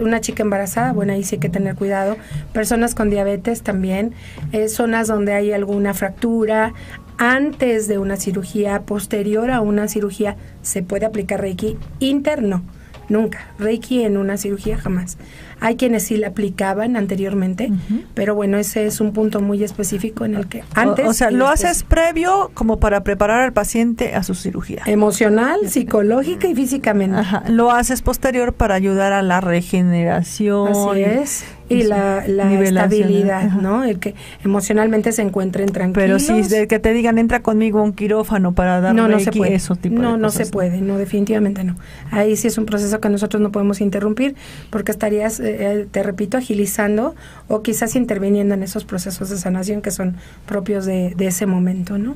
[0.01, 2.17] una chica embarazada, bueno, ahí sí hay que tener cuidado.
[2.53, 4.13] Personas con diabetes también,
[4.51, 6.73] eh, zonas donde hay alguna fractura,
[7.17, 12.63] antes de una cirugía, posterior a una cirugía, se puede aplicar Reiki interno
[13.09, 13.39] nunca.
[13.59, 15.17] Reiki en una cirugía jamás.
[15.59, 17.71] Hay quienes sí la aplicaban anteriormente,
[18.13, 21.07] pero bueno, ese es un punto muy específico en el que antes...
[21.07, 24.83] O, sea, lo haces previo como para preparar al paciente a su cirugía.
[24.85, 27.17] Emocional, psicológica y físicamente.
[27.49, 30.69] Lo haces posterior para ayudar a la regeneración.
[30.69, 33.83] Así es y la, la estabilidad, ¿no?
[33.83, 36.23] El que emocionalmente se encuentren tranquilos.
[36.25, 39.19] Pero si de que te digan entra conmigo a un quirófano para dar no, no
[39.19, 39.55] se puede.
[39.55, 41.75] eso tipo No, no se puede, no, definitivamente no.
[42.11, 44.35] Ahí sí es un proceso que nosotros no podemos interrumpir
[44.69, 47.15] porque estarías, eh, eh, te repito, agilizando
[47.47, 51.97] o quizás interviniendo en esos procesos de sanación que son propios de, de ese momento,
[51.97, 52.15] ¿no?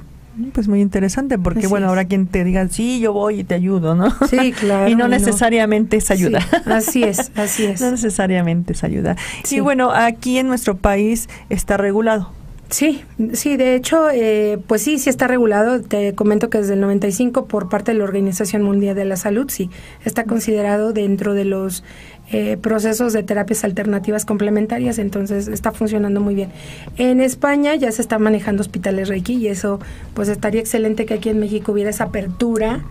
[0.54, 3.96] Pues muy interesante, porque bueno, habrá quien te diga, sí, yo voy y te ayudo,
[3.96, 4.10] ¿no?
[4.30, 4.88] Sí, claro.
[4.90, 6.40] y no necesariamente es ayuda.
[6.66, 7.82] así es, así es.
[7.82, 9.18] no necesariamente es ayuda.
[9.50, 12.32] Y bueno, aquí en nuestro país está regulado.
[12.72, 15.82] Sí, sí, de hecho, eh, pues sí, sí está regulado.
[15.82, 19.48] Te comento que desde el 95 por parte de la Organización Mundial de la Salud,
[19.50, 19.70] sí,
[20.06, 21.84] está considerado dentro de los
[22.32, 26.50] eh, procesos de terapias alternativas complementarias, entonces está funcionando muy bien.
[26.98, 29.80] En España ya se están manejando hospitales Reiki y eso
[30.14, 32.86] pues estaría excelente que aquí en México hubiera esa apertura.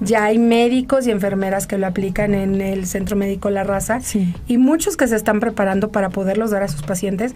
[0.00, 4.00] Ya hay médicos y enfermeras que lo aplican en el Centro Médico La Raza
[4.46, 7.34] y muchos que se están preparando para poderlos dar a sus pacientes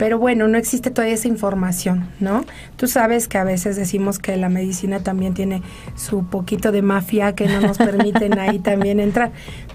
[0.00, 2.46] pero bueno, no existe todavía esa información, ¿no?
[2.78, 5.60] Tú sabes que a veces decimos que la medicina también tiene
[5.94, 9.30] su poquito de mafia que no nos permiten ahí también entrar.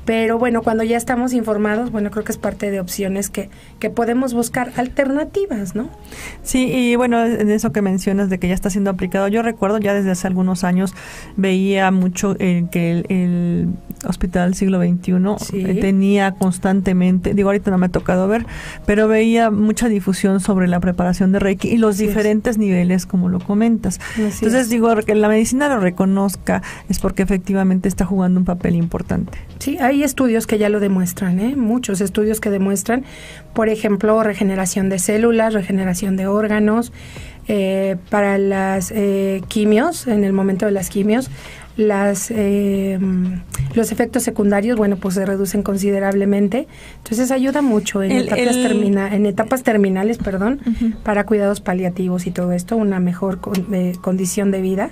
[0.06, 3.90] Pero bueno, cuando ya estamos informados, bueno, creo que es parte de opciones que, que
[3.90, 5.90] podemos buscar alternativas, ¿no?
[6.44, 9.80] Sí, y bueno, en eso que mencionas de que ya está siendo aplicado, yo recuerdo
[9.80, 10.94] ya desde hace algunos años
[11.36, 13.70] veía mucho eh, que el,
[14.08, 15.14] Hospital Siglo XXI
[15.54, 18.46] eh, tenía constantemente, digo, ahorita no me ha tocado ver,
[18.86, 23.40] pero veía mucha difusión sobre la preparación de Reiki y los diferentes niveles, como lo
[23.40, 24.00] comentas.
[24.18, 29.38] Entonces, digo, que la medicina lo reconozca es porque efectivamente está jugando un papel importante.
[29.60, 31.56] Sí, hay estudios que ya lo demuestran, ¿eh?
[31.56, 33.06] muchos estudios que demuestran,
[33.54, 36.92] por ejemplo, regeneración de células, regeneración de órganos,
[37.48, 41.30] eh, para las eh, quimios, en el momento de las quimios,
[41.78, 42.98] las eh,
[43.76, 46.68] los efectos secundarios bueno pues se reducen considerablemente.
[46.98, 50.60] Entonces ayuda mucho en etapas en etapas terminales perdón
[51.04, 53.40] para cuidados paliativos y todo esto una mejor
[54.02, 54.92] condición de vida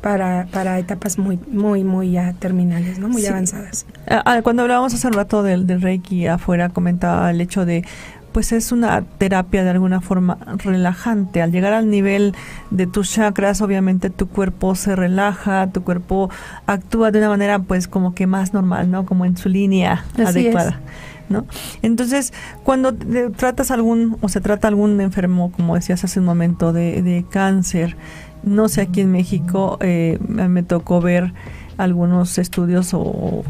[0.00, 4.94] para, para etapas muy muy muy ya terminales no muy avanzadas ah, ah, cuando hablábamos
[4.94, 7.84] hace un rato del, del reiki afuera comentaba el hecho de
[8.32, 11.42] pues es una terapia de alguna forma relajante.
[11.42, 12.34] Al llegar al nivel
[12.70, 16.30] de tus chakras, obviamente tu cuerpo se relaja, tu cuerpo
[16.66, 19.04] actúa de una manera pues como que más normal, ¿no?
[19.04, 20.80] Como en su línea adecuada.
[21.28, 21.46] ¿No?
[21.82, 22.32] Entonces,
[22.64, 22.92] cuando
[23.36, 27.96] tratas algún o se trata algún enfermo, como decías hace un momento, de, de cáncer,
[28.42, 31.32] no sé, aquí en México eh, me tocó ver
[31.76, 33.44] algunos estudios o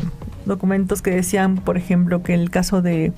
[0.47, 3.13] documentos que decían, por ejemplo, que el caso de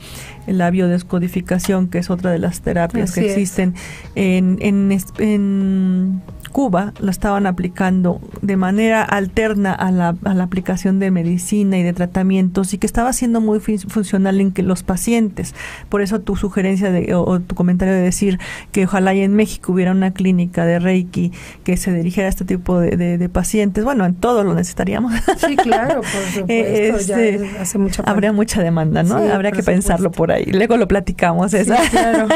[0.46, 3.74] la biodescodificación, que es otra de las terapias que existen
[4.14, 10.98] en, en, en Cuba lo estaban aplicando de manera alterna a la, a la aplicación
[10.98, 15.54] de medicina y de tratamientos y que estaba siendo muy funcional en que los pacientes.
[15.88, 18.38] Por eso tu sugerencia de, o, tu comentario de decir
[18.70, 21.32] que ojalá y en México hubiera una clínica de Reiki
[21.64, 23.84] que se dirigiera a este tipo de, de, pacientes.
[23.84, 25.12] Bueno, en todo lo necesitaríamos.
[25.38, 27.16] Sí, claro, por supuesto.
[27.16, 29.16] Este, hace mucha habría mucha demanda, ¿no?
[29.16, 30.44] Habría que pensarlo por ahí.
[30.44, 31.54] Luego lo platicamos.
[31.54, 31.72] Esa.
[31.82, 32.28] Sí, claro.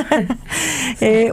[1.01, 1.33] eh,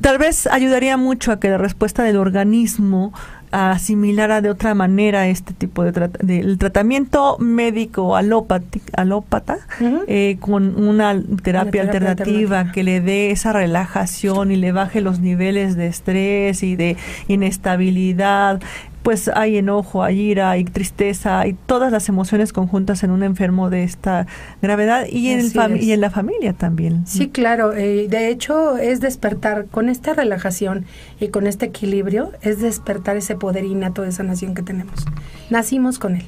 [0.00, 3.12] tal vez ayudaría mucho a que la respuesta del organismo
[3.52, 9.58] asimilara de otra manera este tipo de, el tratamiento médico alópata
[10.06, 12.70] eh, con una terapia, alternativa.
[12.70, 18.60] que le dé esa relajación y le baje los niveles de estrés y de inestabilidad
[19.02, 23.70] pues hay enojo, hay ira, hay tristeza, hay todas las emociones conjuntas en un enfermo
[23.70, 24.26] de esta
[24.60, 27.06] gravedad y en, el y en la familia también.
[27.06, 27.72] Sí, claro.
[27.72, 30.84] Eh, de hecho, es despertar con esta relajación
[31.18, 35.04] y con este equilibrio, es despertar ese poder innato de sanación que tenemos.
[35.48, 36.24] Nacimos con él.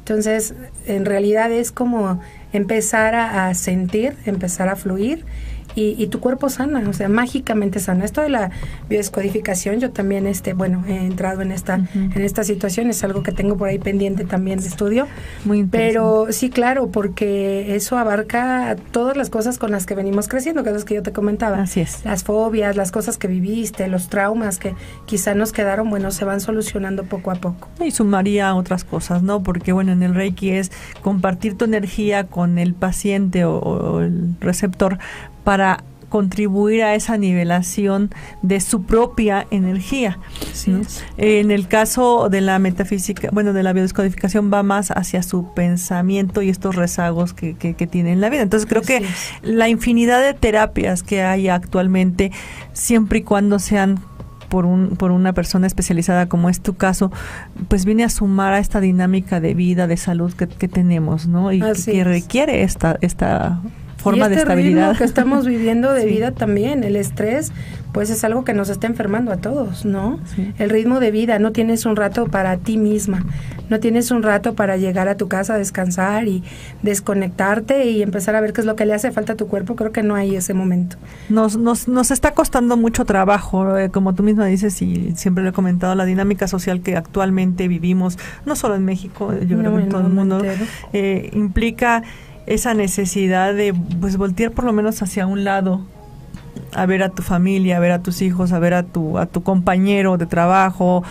[0.00, 0.54] Entonces,
[0.86, 2.20] en realidad es como
[2.52, 5.24] empezar a sentir, empezar a fluir
[5.78, 8.04] y, tu cuerpo sana, o sea, mágicamente sana.
[8.04, 8.50] Esto de la
[8.88, 13.32] biodescodificación, yo también, este, bueno, he entrado en esta, en esta situación, es algo que
[13.32, 15.06] tengo por ahí pendiente también de estudio.
[15.44, 20.64] Muy Pero sí, claro, porque eso abarca todas las cosas con las que venimos creciendo,
[20.64, 21.62] que es que yo te comentaba.
[21.62, 22.04] Así es.
[22.04, 24.74] Las fobias, las cosas que viviste, los traumas que
[25.06, 27.68] quizá nos quedaron, bueno, se van solucionando poco a poco.
[27.84, 29.42] Y sumaría otras cosas, ¿no?
[29.42, 34.98] Porque, bueno, en el Reiki es compartir tu energía con el paciente o el receptor
[35.48, 38.10] para contribuir a esa nivelación
[38.42, 40.18] de su propia energía.
[41.16, 46.42] En el caso de la metafísica, bueno, de la biodescodificación va más hacia su pensamiento
[46.42, 48.42] y estos rezagos que, que, tiene en la vida.
[48.42, 49.02] Entonces creo que
[49.40, 52.30] la infinidad de terapias que hay actualmente,
[52.74, 54.00] siempre y cuando sean
[54.50, 57.10] por, un, por una persona especializada como es tu caso,
[57.68, 61.52] pues viene a sumar a esta dinámica de vida, de salud que, tenemos, ¿no?
[61.52, 63.62] Y que, requiere esta, esta
[63.98, 64.96] forma de estabilidad.
[64.96, 67.52] que estamos viviendo de vida también, el estrés,
[67.92, 70.20] pues es algo que nos está enfermando a todos, ¿no?
[70.58, 73.24] El ritmo de vida, no tienes un rato para ti misma,
[73.70, 76.42] no tienes un rato para llegar a tu casa a descansar y
[76.82, 79.74] desconectarte y empezar a ver qué es lo que le hace falta a tu cuerpo,
[79.74, 80.96] creo que no hay ese momento.
[81.28, 85.50] Nos, nos, nos está costando mucho trabajo, eh, como tú misma dices y siempre lo
[85.50, 89.82] he comentado, la dinámica social que actualmente vivimos, no solo en México, yo creo que
[89.82, 90.40] en todo el mundo,
[90.92, 92.02] eh, implica
[92.48, 95.82] esa necesidad de pues voltear por lo menos hacia un lado
[96.72, 99.26] a ver a tu familia, a ver a tus hijos, a ver a tu a
[99.26, 101.04] tu compañero de trabajo,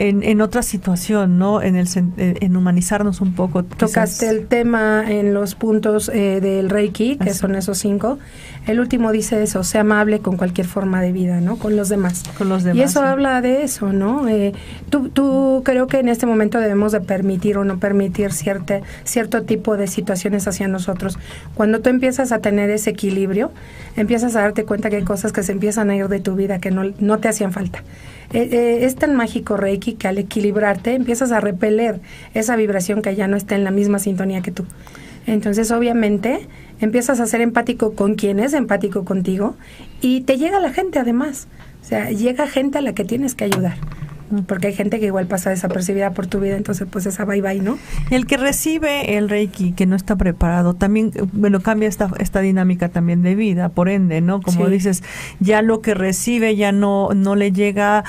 [0.00, 1.60] en, en otra situación, ¿no?
[1.60, 1.86] En, el,
[2.16, 3.64] en humanizarnos un poco.
[3.64, 8.18] Tocaste el tema en los puntos eh, del Reiki, que son esos cinco.
[8.66, 11.56] El último dice eso, sea amable con cualquier forma de vida, ¿no?
[11.56, 12.22] Con los demás.
[12.38, 12.78] Con los demás.
[12.78, 14.26] Y eso habla de eso, ¿no?
[14.26, 14.54] Eh,
[14.88, 19.42] tú, tú creo que en este momento debemos de permitir o no permitir cierta, cierto
[19.42, 21.18] tipo de situaciones hacia nosotros.
[21.54, 23.52] Cuando tú empiezas a tener ese equilibrio,
[23.96, 26.58] empiezas a darte cuenta que hay cosas que se empiezan a ir de tu vida
[26.58, 27.82] que no, no te hacían falta.
[28.32, 32.00] Eh, eh, es tan mágico Reiki que al equilibrarte empiezas a repeler
[32.32, 34.64] esa vibración que ya no está en la misma sintonía que tú.
[35.26, 36.48] Entonces, obviamente,
[36.80, 39.56] empiezas a ser empático con quien es empático contigo
[40.00, 41.48] y te llega la gente además.
[41.82, 43.76] O sea, llega gente a la que tienes que ayudar
[44.46, 47.60] porque hay gente que igual pasa desapercibida por tu vida, entonces pues esa bye bye,
[47.60, 47.78] ¿no?
[48.10, 52.88] El que recibe el Reiki, que no está preparado, también, bueno, cambia esta, esta dinámica
[52.88, 54.40] también de vida, por ende, ¿no?
[54.40, 55.02] Como dices,
[55.40, 58.04] ya lo que recibe ya no, no le llega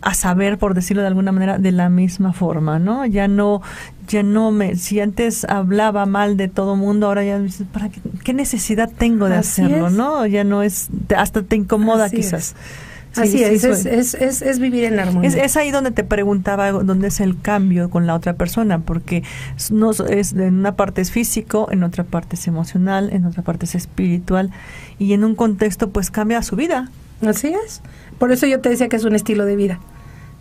[0.00, 3.04] a saber, por decirlo de alguna manera, de la misma forma, ¿no?
[3.04, 3.62] Ya no,
[4.06, 8.32] ya no me, si antes hablaba mal de todo mundo, ahora ya dices, ¿para qué,
[8.32, 10.24] necesidad tengo de hacerlo, no?
[10.26, 12.54] Ya no es, hasta te incomoda quizás.
[13.16, 15.30] Así es, es, es, es, vivir en armonía.
[15.30, 19.22] Es, ahí donde te preguntaba dónde es el cambio con la otra persona, porque
[19.70, 23.66] no es en una parte es físico, en otra parte es emocional, en otra parte
[23.66, 24.50] es espiritual
[24.98, 26.90] y en un contexto pues cambia su vida.
[27.26, 27.82] Así es.
[28.18, 29.80] Por eso yo te decía que es un estilo de vida.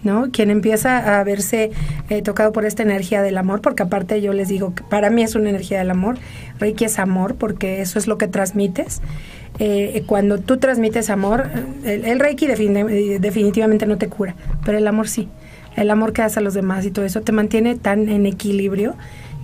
[0.03, 0.29] ¿no?
[0.31, 1.71] Quien empieza a verse
[2.09, 5.23] eh, tocado por esta energía del amor, porque aparte yo les digo que para mí
[5.23, 6.17] es una energía del amor,
[6.59, 9.01] Reiki es amor, porque eso es lo que transmites.
[9.59, 11.49] Eh, cuando tú transmites amor,
[11.83, 15.29] el, Reiki definitivamente no te cura, pero el amor sí.
[15.75, 18.95] El amor que das a los demás y todo eso te mantiene tan en equilibrio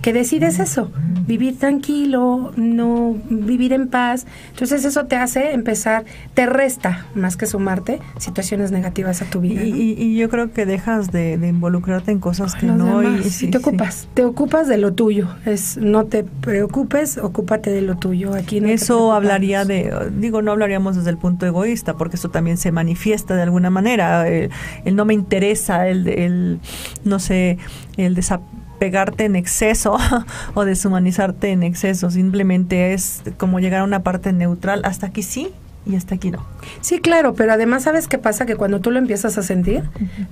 [0.04, 0.90] que decides eso,
[1.26, 4.26] vivir tranquilo, no vivir en paz.
[4.50, 9.62] Entonces eso te hace empezar, te resta más que sumarte situaciones negativas a tu vida.
[9.64, 13.02] Y, yo creo que dejas de, involucrarte en cosas que no.
[13.02, 15.28] y, te ocupas, te ocupas de lo tuyo.
[15.46, 18.34] Es no te preocupes, ocúpate de lo tuyo.
[18.34, 22.72] Aquí eso hablaría de, digo, no hablaríamos desde el punto egoísta, porque eso también se
[22.72, 24.28] manifiesta de alguna manera.
[24.28, 24.50] El,
[24.92, 26.60] no me interesa, el, el
[27.04, 27.56] no sé,
[27.96, 29.96] el desapego pegarte en exceso
[30.54, 35.50] o deshumanizarte en exceso, simplemente es como llegar a una parte neutral, hasta aquí sí
[35.86, 36.44] y hasta aquí no.
[36.80, 39.82] Sí, claro, pero además sabes qué pasa, que cuando tú lo empiezas a sentir,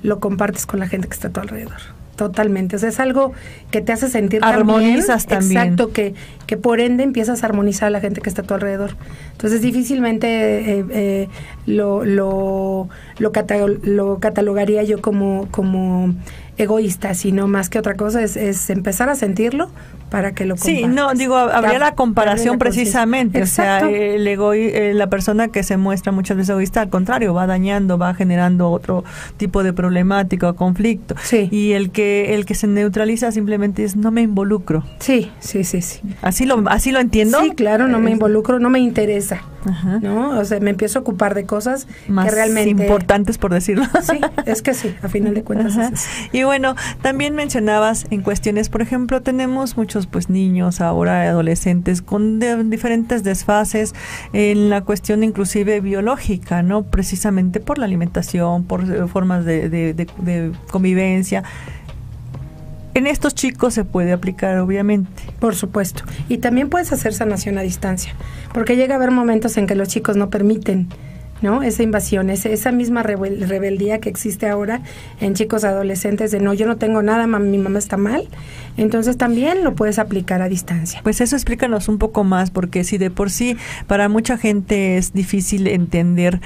[0.02, 1.80] lo compartes con la gente que está a tu alrededor.
[2.16, 3.32] Totalmente, o sea, es algo
[3.70, 5.62] que te hace sentir Armonizas también.
[5.62, 6.14] Exacto, que,
[6.46, 8.96] que por ende empiezas a armonizar a la gente que está a tu alrededor.
[9.32, 11.28] Entonces difícilmente eh, eh,
[11.66, 13.32] lo, lo, lo,
[13.82, 16.14] lo catalogaría yo como, como
[16.56, 19.70] egoísta, sino más que otra cosa es, es empezar a sentirlo
[20.12, 24.92] para que lo Sí, no, digo, habría la, comparación precisamente, o sea, el ego, eh,
[24.94, 29.04] la persona que se muestra muchas veces egoísta, al contrario, va dañando, va generando otro
[29.38, 31.14] tipo de problemática o conflicto.
[31.22, 31.48] Sí.
[31.50, 34.84] Y el que el que se neutraliza simplemente es no me involucro.
[34.98, 36.00] Sí, sí, sí, sí.
[36.20, 37.40] Así lo así lo entiendo.
[37.40, 39.40] Sí, claro, no me involucro, no me interesa.
[40.00, 40.38] ¿No?
[40.40, 43.84] O sea, me empiezo a ocupar de cosas más que realmente importantes por decirlo.
[44.02, 46.06] Sí, es que sí, a final de cuentas.
[46.32, 52.40] y bueno, también mencionabas en cuestiones, por ejemplo, tenemos muchos pues niños, ahora adolescentes con
[52.70, 53.94] diferentes desfases
[54.32, 56.84] en la cuestión inclusive biológica, ¿no?
[56.84, 60.06] Precisamente por la alimentación, por eh, formas de,
[60.70, 61.42] convivencia.
[62.94, 65.22] En estos chicos se puede aplicar, obviamente.
[65.40, 66.04] Por supuesto.
[66.28, 68.14] Y también puedes hacer sanación a distancia,
[68.52, 70.88] porque llega a haber momentos en que los chicos no permiten
[71.42, 71.62] ¿no?
[71.62, 74.80] Esa invasión, esa misma rebeldía que existe ahora
[75.20, 78.28] en chicos adolescentes de no, yo no tengo nada, mi mamá está mal,
[78.76, 81.00] entonces también lo puedes aplicar a distancia.
[81.02, 85.12] Pues eso explícanos un poco más, porque si de por sí para mucha gente es
[85.12, 86.40] difícil entender,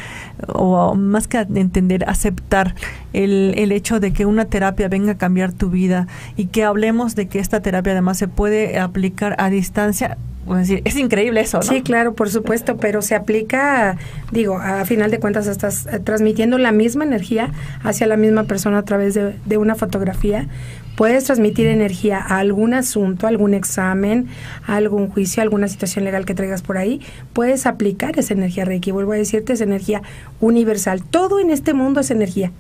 [0.49, 2.75] o más que entender, aceptar
[3.13, 7.15] el, el hecho de que una terapia venga a cambiar tu vida y que hablemos
[7.15, 10.17] de que esta terapia además se puede aplicar a distancia,
[10.55, 11.63] es increíble eso, ¿no?
[11.65, 13.97] Sí, claro, por supuesto, pero se aplica,
[14.31, 17.51] digo, a final de cuentas estás eh, transmitiendo la misma energía
[17.83, 20.49] hacia la misma persona a través de, una fotografía.
[20.97, 24.29] Puedes transmitir energía a algún asunto, algún examen,
[24.67, 27.01] a algún juicio, alguna situación legal que traigas por ahí.
[27.33, 28.93] Puedes aplicar esa energía Reiki.
[28.93, 30.03] Vuelvo a decirte, es energía
[30.41, 31.03] universal.
[31.03, 32.53] Todo en este mundo es energía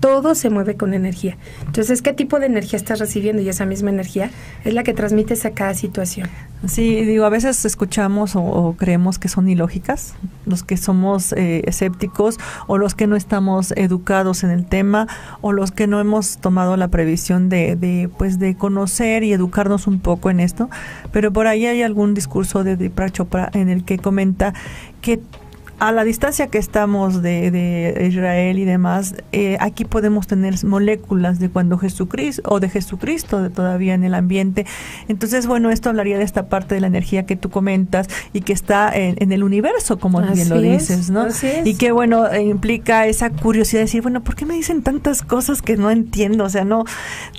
[0.00, 1.36] todo se mueve con energía.
[1.66, 3.42] Entonces, ¿qué tipo de energía estás recibiendo?
[3.42, 4.30] Y esa misma energía
[4.64, 6.28] es la que transmites a cada situación.
[6.66, 10.14] Sí, digo, a veces escuchamos o, creemos que son ilógicas,
[10.46, 15.06] los que somos eh, escépticos o los que no estamos educados en el tema
[15.42, 20.00] o los que no hemos tomado la previsión de, pues, de conocer y educarnos un
[20.00, 20.70] poco en esto.
[21.12, 24.54] Pero por ahí hay algún discurso de Deepak Chopra en el que comenta
[25.02, 25.20] que
[25.78, 31.38] a la distancia que estamos de, de Israel y demás, eh, aquí podemos tener moléculas
[31.38, 34.64] de cuando Jesucristo o de Jesucristo de todavía en el ambiente.
[35.08, 38.52] Entonces, bueno, esto hablaría de esta parte de la energía que tú comentas y que
[38.52, 41.26] está en, el universo, como bien lo dices, ¿no?
[41.64, 45.62] Y que, bueno, implica esa curiosidad de decir, bueno, ¿por qué me dicen tantas cosas
[45.62, 46.44] que no entiendo?
[46.44, 46.84] O sea, no,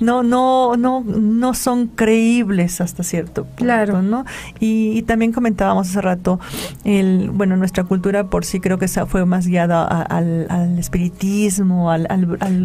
[0.00, 4.02] no, no, no, no son creíbles hasta cierto punto, claro.
[4.02, 4.24] ¿no?
[4.60, 6.38] Y, y también comentábamos hace rato,
[6.84, 12.06] el, bueno, nuestra cultura por sí creo que esa fue más guiada al, espiritismo, al,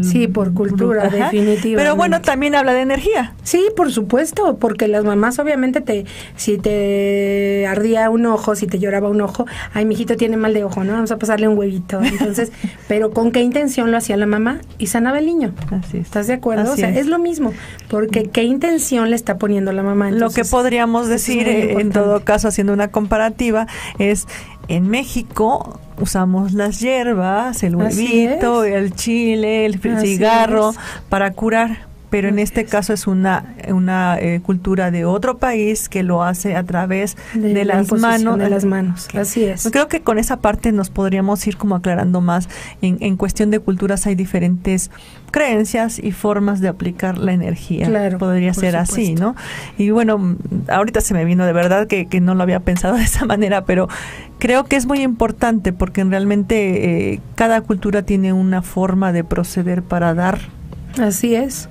[0.03, 1.75] Sí, por cultura, definitivamente.
[1.75, 3.33] Pero bueno, también habla de energía.
[3.43, 6.05] Sí, por supuesto, porque las mamás obviamente te,
[6.35, 10.53] si te ardía un ojo, si te lloraba un ojo, ay, mi hijito tiene mal
[10.53, 10.93] de ojo, ¿no?
[10.93, 12.01] Vamos a pasarle un huevito.
[12.01, 12.51] Entonces,
[12.87, 14.59] pero ¿con qué intención lo hacía la mamá?
[14.77, 15.53] Y sanaba el niño.
[15.71, 16.05] Así es.
[16.05, 16.71] ¿Estás de acuerdo?
[16.71, 17.07] o sea, es.
[17.07, 17.53] lo mismo,
[17.89, 20.11] porque ¿qué intención le está poniendo la mamá?
[20.11, 23.67] lo que podríamos decir, eh, en todo caso, haciendo una comparativa,
[23.99, 24.27] es
[24.67, 30.73] en México usamos las hierbas, el huevito, el chile, el cigarro
[31.09, 36.03] para curar pero en este caso es una, una eh, cultura de otro país que
[36.03, 38.37] lo hace a través de, las manos.
[38.37, 39.67] De las manos, así es.
[39.71, 42.49] Creo que con esa parte nos podríamos ir como aclarando más.
[42.83, 44.91] En, en cuestión de culturas hay diferentes
[45.31, 47.87] creencias y formas de aplicar la energía.
[47.87, 49.35] Claro, Podría ser así, ¿no?
[49.79, 50.35] Y bueno,
[50.67, 53.65] ahorita se me vino de verdad que, que, no lo había pensado de esa manera,
[53.65, 53.87] pero
[54.37, 59.81] creo que es muy importante porque realmente eh, cada cultura tiene una forma de proceder
[59.81, 60.37] para dar
[60.99, 61.69] Así es.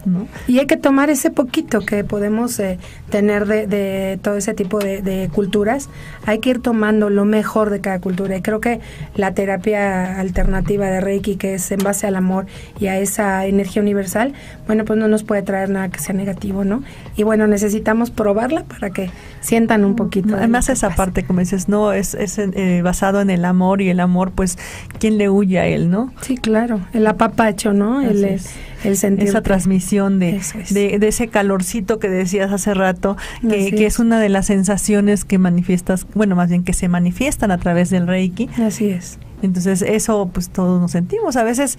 [0.48, 2.78] Y hay que tomar ese poquito que podemos eh,
[3.12, 5.90] tener de, de, todo ese tipo de, culturas.
[6.24, 8.36] Hay que ir tomando lo mejor de cada cultura.
[8.36, 8.80] Y creo que
[9.14, 12.46] la terapia alternativa de Reiki, que es en base al amor
[12.80, 14.32] y a esa energía universal,
[14.66, 16.82] bueno, pues no nos puede traer nada que sea negativo, ¿no?
[17.14, 19.10] Y bueno, necesitamos probarla para que
[19.40, 20.34] sientan un poquito.
[20.34, 24.00] Además, esa parte, como dices, no, es, es eh, basado en el amor y el
[24.00, 24.56] amor, pues,
[24.98, 26.12] ¿quién le huye a él, no?
[26.22, 26.80] Sí, claro.
[26.94, 28.00] El apapacho, ¿no?
[28.00, 28.54] el, es
[28.84, 30.40] esa transmisión de,
[30.70, 33.01] de, ese calorcito que decías hace rato,
[33.48, 33.98] que, es.
[33.98, 38.06] una de las sensaciones que manifiestas, bueno, más bien que se manifiestan a través del
[38.06, 38.48] Reiki.
[38.60, 39.18] Así es.
[39.42, 41.36] Entonces eso pues todos nos sentimos.
[41.36, 41.78] A veces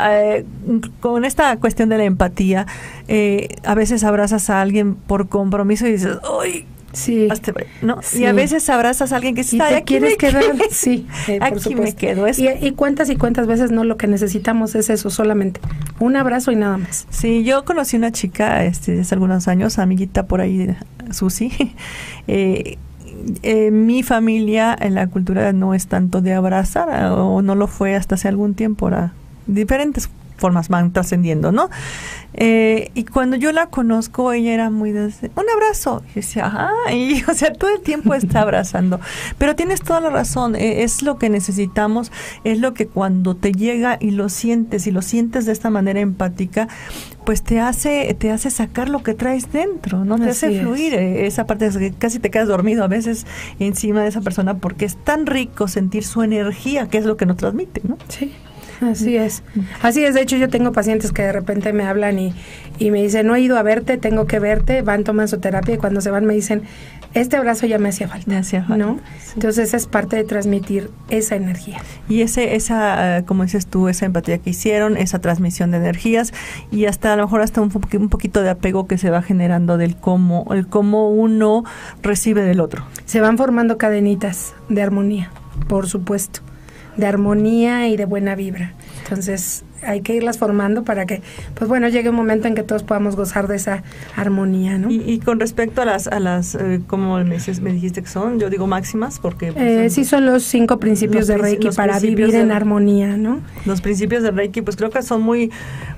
[0.00, 0.44] eh,
[1.00, 2.66] con esta cuestión de la empatía,
[3.08, 6.66] eh, a veces abrazas a alguien por compromiso y dices, ¡ay!
[6.94, 7.28] Sí.
[7.82, 8.00] ¿no?
[8.14, 10.44] Y a veces abrazas a alguien que está ¿Y te quieres quedar.
[10.70, 12.26] Sí, eh, aquí me quedo.
[12.28, 15.60] Y, y, cuántas y cuántas veces no lo que necesitamos es eso solamente.
[16.00, 17.06] Un abrazo y nada más.
[17.10, 20.74] Sí, yo conocí una chica este, hace algunos años, amiguita por ahí,
[21.10, 21.52] Susi.
[22.26, 22.78] Eh,
[23.42, 27.94] eh, mi familia en la cultura no es tanto de abrazar o no lo fue
[27.94, 29.12] hasta hace algún tiempo, era
[29.46, 31.70] diferentes formas van trascendiendo, ¿no?
[32.36, 36.02] Eh, y cuando yo la conozco, ella era muy de un abrazo.
[36.10, 39.00] Y decía, ajá, y o sea, todo el tiempo está abrazando.
[39.38, 42.10] Pero tienes toda la razón, eh, es lo que necesitamos,
[42.42, 46.00] es lo que cuando te llega y lo sientes y lo sientes de esta manera
[46.00, 46.68] empática,
[47.24, 51.26] pues te hace te hace sacar lo que traes dentro, no te hace fluir eh,
[51.26, 53.26] esa parte que casi te quedas dormido a veces
[53.58, 57.24] encima de esa persona porque es tan rico sentir su energía, que es lo que
[57.24, 57.96] nos transmite, ¿no?
[58.08, 58.32] Sí.
[58.80, 59.42] Así es.
[59.82, 60.14] Así es.
[60.14, 62.34] De hecho, yo tengo pacientes que de repente me hablan y,
[62.78, 65.74] y me dicen, no he ido a verte, tengo que verte, van, toman su terapia
[65.74, 66.62] y cuando se van me dicen,
[67.14, 68.28] este abrazo ya me hacía falta.
[68.28, 68.76] Me hacía falta.
[68.76, 68.98] ¿no?
[69.34, 71.80] Entonces es parte de transmitir esa energía.
[72.08, 76.32] Y ese, esa, como dices tú, esa empatía que hicieron, esa transmisión de energías
[76.72, 79.78] y hasta a lo mejor hasta un, un poquito de apego que se va generando
[79.78, 81.64] del cómo, el cómo uno
[82.02, 82.84] recibe del otro.
[83.04, 85.30] Se van formando cadenitas de armonía,
[85.68, 86.40] por supuesto
[86.96, 88.72] de armonía y de buena vibra.
[89.04, 91.22] Entonces, hay que irlas formando para que,
[91.54, 93.82] pues bueno, llegue un momento en que todos podamos gozar de esa
[94.16, 94.90] armonía, ¿no?
[94.90, 98.50] Y, con respecto a las, a las eh, como me, me, dijiste que son, yo
[98.50, 99.52] digo máximas porque...
[99.52, 103.40] Pues, eh, sí, son los cinco principios de Reiki para vivir en armonía, ¿no?
[103.64, 105.50] Los principios de Reiki, pues creo que son muy,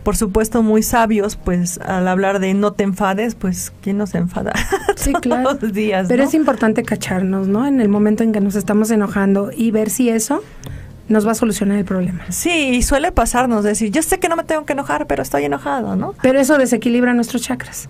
[0.03, 4.53] por supuesto, muy sabios, pues al hablar de no te enfades, pues ¿quién nos enfada?
[4.97, 5.51] Sí, claro.
[5.51, 7.66] Todos los días, Pero es importante cacharnos, ¿no?
[7.66, 10.42] En el momento en que nos estamos enojando y ver si eso
[11.09, 12.24] nos va a solucionar el problema.
[12.30, 15.44] Sí, y suele pasarnos decir, yo sé que no me tengo que enojar, pero estoy
[15.44, 16.14] enojado, ¿no?
[16.22, 17.88] Pero eso desequilibra nuestros chakras,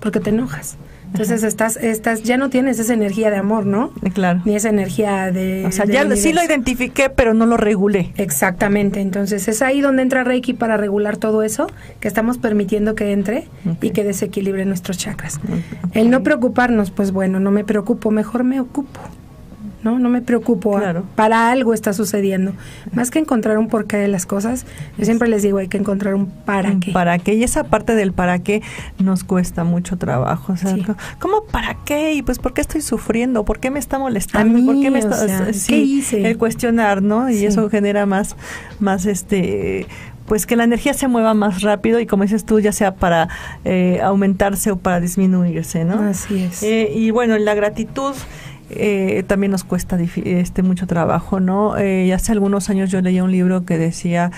[0.00, 0.76] porque te enojas.
[1.12, 3.90] Entonces estás, estás, ya no tienes esa energía de amor, ¿no?
[4.14, 4.42] Claro.
[4.44, 5.66] Ni esa energía de.
[5.66, 8.12] O sea, ya sí lo identifiqué, pero no lo regulé.
[8.16, 9.00] Exactamente.
[9.00, 11.66] Entonces es ahí donde entra Reiki para regular todo eso,
[11.98, 13.48] que estamos permitiendo que entre
[13.82, 15.40] y que desequilibre nuestros chakras.
[15.92, 19.00] El no preocuparnos, pues bueno, no me preocupo, mejor me ocupo.
[19.82, 19.98] ¿No?
[19.98, 20.80] No me preocupo,
[21.14, 22.52] para algo está sucediendo.
[22.92, 24.66] Más que encontrar un porqué de las cosas,
[24.98, 26.92] yo siempre les digo, hay que encontrar un para qué.
[26.92, 28.62] Para qué, y esa parte del para qué
[28.98, 30.52] nos cuesta mucho trabajo.
[30.52, 30.76] O sea,
[31.18, 32.14] ¿cómo para qué?
[32.14, 33.44] Y pues, ¿por qué estoy sufriendo?
[33.44, 34.64] ¿Por qué me está molestando?
[34.64, 35.50] ¿Por qué me está...?
[35.50, 36.28] hice?
[36.28, 37.30] El cuestionar, ¿no?
[37.30, 38.36] Y eso genera más,
[38.78, 39.86] más este
[40.26, 43.28] pues que la energía se mueva más rápido y como dices tú, ya sea para
[43.64, 46.00] eh, aumentarse o para disminuirse, ¿no?
[46.00, 46.62] Así es.
[46.62, 48.14] Eh, y bueno, la gratitud
[48.70, 51.76] eh, también nos cuesta este mucho trabajo, ¿no?
[51.76, 54.30] Eh, hace algunos años yo leía un libro que decía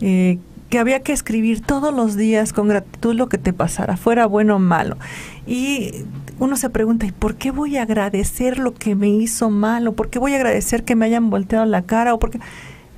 [0.00, 4.26] eh, que había que escribir todos los días con gratitud lo que te pasara, fuera
[4.26, 4.96] bueno o malo.
[5.46, 6.04] Y
[6.38, 9.92] uno se pregunta, ¿y por qué voy a agradecer lo que me hizo malo?
[9.92, 12.14] ¿Por qué voy a agradecer que me hayan volteado la cara?
[12.14, 12.40] ¿O porque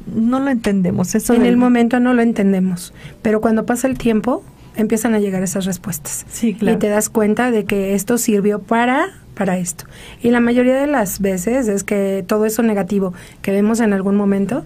[0.06, 1.14] no lo entendemos?
[1.14, 4.44] Eso en el momento no lo entendemos, pero cuando pasa el tiempo
[4.76, 6.26] empiezan a llegar esas respuestas.
[6.30, 6.76] Sí, claro.
[6.76, 9.84] Y te das cuenta de que esto sirvió para para esto.
[10.22, 13.12] Y la mayoría de las veces es que todo eso negativo
[13.42, 14.64] que vemos en algún momento,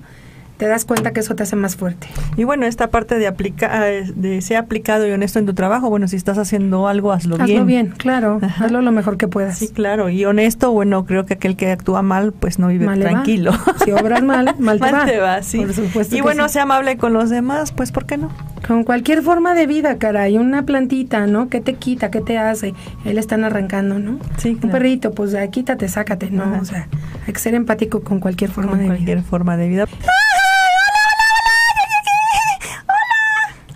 [0.59, 2.09] te das cuenta que eso te hace más fuerte.
[2.36, 6.09] Y bueno, esta parte de aplicar, de ser aplicado y honesto en tu trabajo, bueno,
[6.09, 7.50] si estás haciendo algo, hazlo, bien.
[7.50, 9.59] Hazlo bien, claro, hazlo lo mejor que puedas.
[9.59, 13.52] Sí, claro, y honesto, bueno, creo que aquel que actúa mal, pues no vive tranquilo.
[13.84, 15.06] Si obras mal, mal te mal va.
[15.06, 15.59] Te va sí.
[15.59, 18.30] Por supuesto y bueno, sea amable con los demás, pues ¿por qué no?
[18.66, 21.48] Con cualquier forma de vida, caray, una plantita, ¿no?
[21.48, 22.11] ¿Qué te quita?
[22.11, 22.74] ¿Qué te hace?
[23.04, 24.18] Él están arrancando, ¿no?
[24.36, 26.59] Sí, Un perrito, pues quítate, sácate, ¿no?
[26.61, 26.88] O sea,
[27.26, 28.94] hay que ser empático con cualquier forma de vida.
[28.94, 29.84] cualquier forma de vida.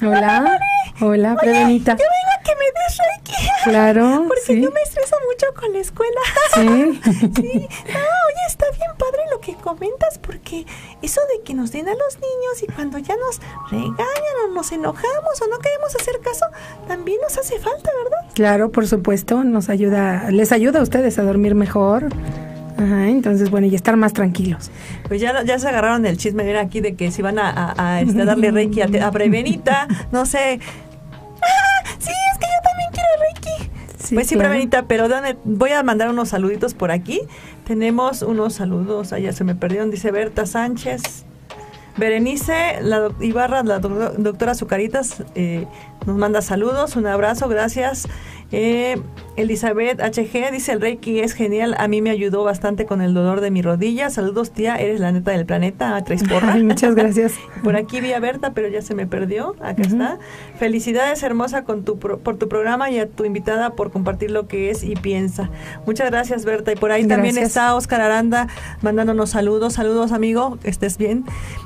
[0.03, 0.59] Hola.
[1.00, 1.92] Hola, Prevenita.
[1.92, 3.48] Yo vengo a que me des reiki.
[3.64, 4.24] Claro.
[4.26, 6.20] Porque yo me estreso mucho con la escuela.
[6.55, 7.00] Sí.
[7.20, 7.68] sí.
[7.86, 10.66] No, oye, está bien padre lo que comentas, porque
[11.03, 13.40] eso de que nos den a los niños y cuando ya nos
[13.70, 16.46] regañan o nos enojamos o no queremos hacer caso,
[16.88, 18.18] también nos hace falta, ¿verdad?
[18.34, 22.09] Claro, por supuesto, nos ayuda, les ayuda a ustedes a dormir mejor,
[22.82, 24.70] Ajá, entonces, bueno, y estar más tranquilos.
[25.06, 28.24] Pues ya, ya se agarraron el chisme, mira aquí, de que si van a, este,
[28.24, 30.58] darle reiki a, a Prevenita, no sé.
[31.42, 31.88] ¡Ah!
[31.98, 34.14] Sí, es que yo también quiero reiki.
[34.14, 37.20] pues sí, Prevenita, pero dame, voy a mandar unos saluditos por aquí.
[37.64, 41.24] Tenemos unos saludos, allá se me perdieron, dice Berta Sánchez.
[41.96, 45.66] Berenice la Ibarra, la doctora Azucaritas, eh,
[46.06, 48.08] nos manda saludos, un abrazo, gracias.
[48.50, 49.00] Eh,
[49.36, 53.40] Elizabeth HG dice, el Reiki es genial, a mí me ayudó bastante con el dolor
[53.40, 54.10] de mi rodilla.
[54.10, 56.22] Saludos tía, eres la neta del planeta, a tres
[56.62, 57.34] muchas gracias.
[57.64, 60.18] Por aquí vi a Berta, pero ya se me perdió, acá está.
[60.58, 64.70] Felicidades hermosa con tu por tu programa y a tu invitada por compartir lo que
[64.70, 65.50] es y piensa.
[65.86, 66.72] Muchas gracias Berta.
[66.72, 68.48] Y por ahí también está Oscar Aranda
[68.82, 69.74] mandándonos saludos.
[69.74, 71.24] Saludos amigo, estés bien.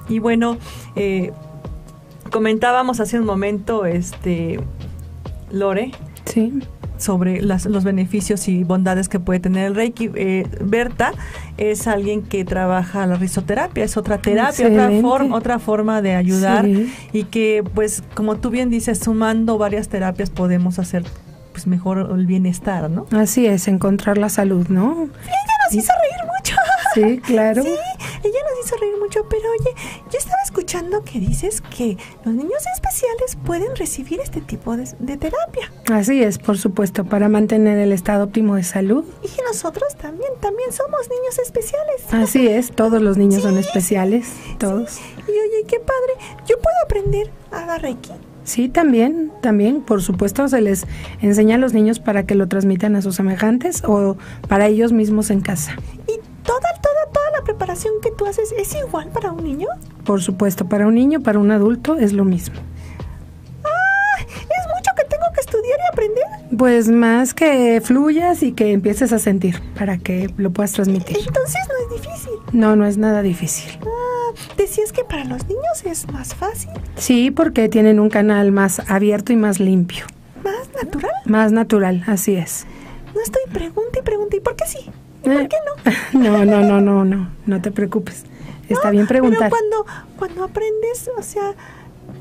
[0.08, 0.58] Y bueno,
[0.94, 1.32] eh,
[2.30, 4.60] comentábamos hace un momento, este,
[5.50, 5.92] Lore.
[6.26, 6.52] Sí
[6.98, 10.10] sobre los beneficios y bondades que puede tener el Reiki.
[10.14, 11.12] Eh, Berta
[11.56, 16.66] es alguien que trabaja la risoterapia, es otra terapia, otra forma, otra forma de ayudar
[16.66, 21.04] y que pues como tú bien dices, sumando varias terapias podemos hacer
[21.52, 23.06] pues mejor el bienestar, ¿no?
[23.12, 25.08] Así es, encontrar la salud, ¿no?
[25.24, 26.56] Sí, ella nos hizo reír mucho.
[26.94, 27.62] Sí, claro.
[27.62, 29.70] Sí, ella nos hizo reír mucho, pero oye,
[30.10, 30.35] yo estaba
[30.66, 35.70] escuchando que dices que los niños especiales pueden recibir este tipo de, terapia.
[35.92, 39.04] Así es, por supuesto, para mantener el estado óptimo de salud.
[39.22, 42.02] Y nosotros también, también somos niños especiales.
[42.10, 44.98] Así es, todos los niños son especiales, todos.
[45.28, 48.10] Y oye, qué padre, yo puedo aprender a dar Reiki.
[48.42, 50.84] Sí, también, también, por supuesto, se les
[51.20, 54.16] enseña a los niños para que lo transmitan a sus semejantes o
[54.48, 55.76] para ellos mismos en casa.
[56.08, 59.68] ¿Y toda, toda, toda la preparación que tú haces es igual para un niño?
[60.04, 62.56] Por supuesto, para un niño, para un adulto es lo mismo.
[63.64, 64.20] ¡Ah!
[64.20, 66.24] ¿Es mucho que tengo que estudiar y aprender?
[66.56, 71.18] Pues más que fluyas y que empieces a sentir para que lo puedas transmitir.
[71.18, 72.32] Entonces no es difícil.
[72.52, 73.78] No, no es nada difícil.
[73.82, 74.32] Ah,
[74.82, 79.32] es que para los niños es más fácil, Sí, porque tienen un canal más abierto
[79.32, 80.04] y más limpio.
[80.44, 81.12] más natural.
[81.24, 82.66] Más natural, así es.
[83.14, 84.90] No estoy pregunta y pregunta, ¿y por qué sí?
[85.26, 86.20] ¿Y por qué no?
[86.20, 88.24] No, no, no, no, no, no te preocupes.
[88.68, 89.50] Está No, bien preguntar.
[89.50, 89.86] Pero cuando,
[90.18, 91.54] cuando aprendes, o sea,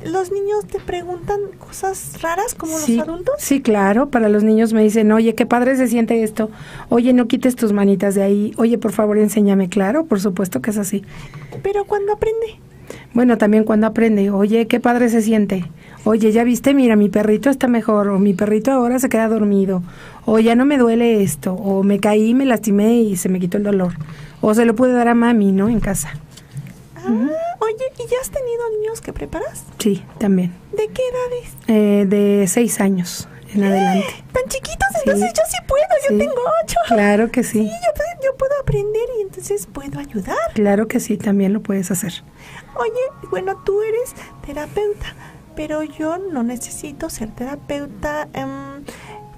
[0.05, 3.35] los niños te preguntan cosas raras como sí, los adultos.
[3.39, 6.51] Sí, claro, para los niños me dicen, oye, qué padre se siente esto,
[6.89, 10.69] oye, no quites tus manitas de ahí, oye, por favor, enséñame, claro, por supuesto que
[10.71, 11.03] es así.
[11.63, 12.59] Pero cuando aprende,
[13.13, 15.65] Bueno, también cuando aprende, oye, qué padre se siente,
[16.03, 19.81] oye, ya viste, mira, mi perrito está mejor, o mi perrito ahora se queda dormido,
[20.25, 23.57] o ya no me duele esto, o me caí, me lastimé y se me quitó
[23.57, 23.93] el dolor,
[24.41, 25.69] o se lo pude dar a mami, ¿no?
[25.69, 26.13] En casa.
[26.97, 29.63] ah, oye, ¿y ya has tenido niños que preparas?
[29.79, 30.53] Sí, también.
[30.71, 31.53] ¿De qué edades?
[31.67, 34.07] Eh, de seis años en adelante.
[34.33, 35.01] Tan chiquitos, Sí.
[35.05, 36.17] entonces yo sí puedo, yo Sí.
[36.17, 36.77] tengo ocho.
[36.87, 37.59] Claro que sí.
[37.59, 40.35] Sí, yo, puedo- yo puedo aprender y entonces puedo ayudar.
[40.55, 42.13] Claro que sí, también lo puedes hacer.
[42.75, 44.13] Oye, bueno, tú eres
[44.45, 45.13] terapeuta,
[45.55, 48.83] pero yo no necesito ser terapeuta em,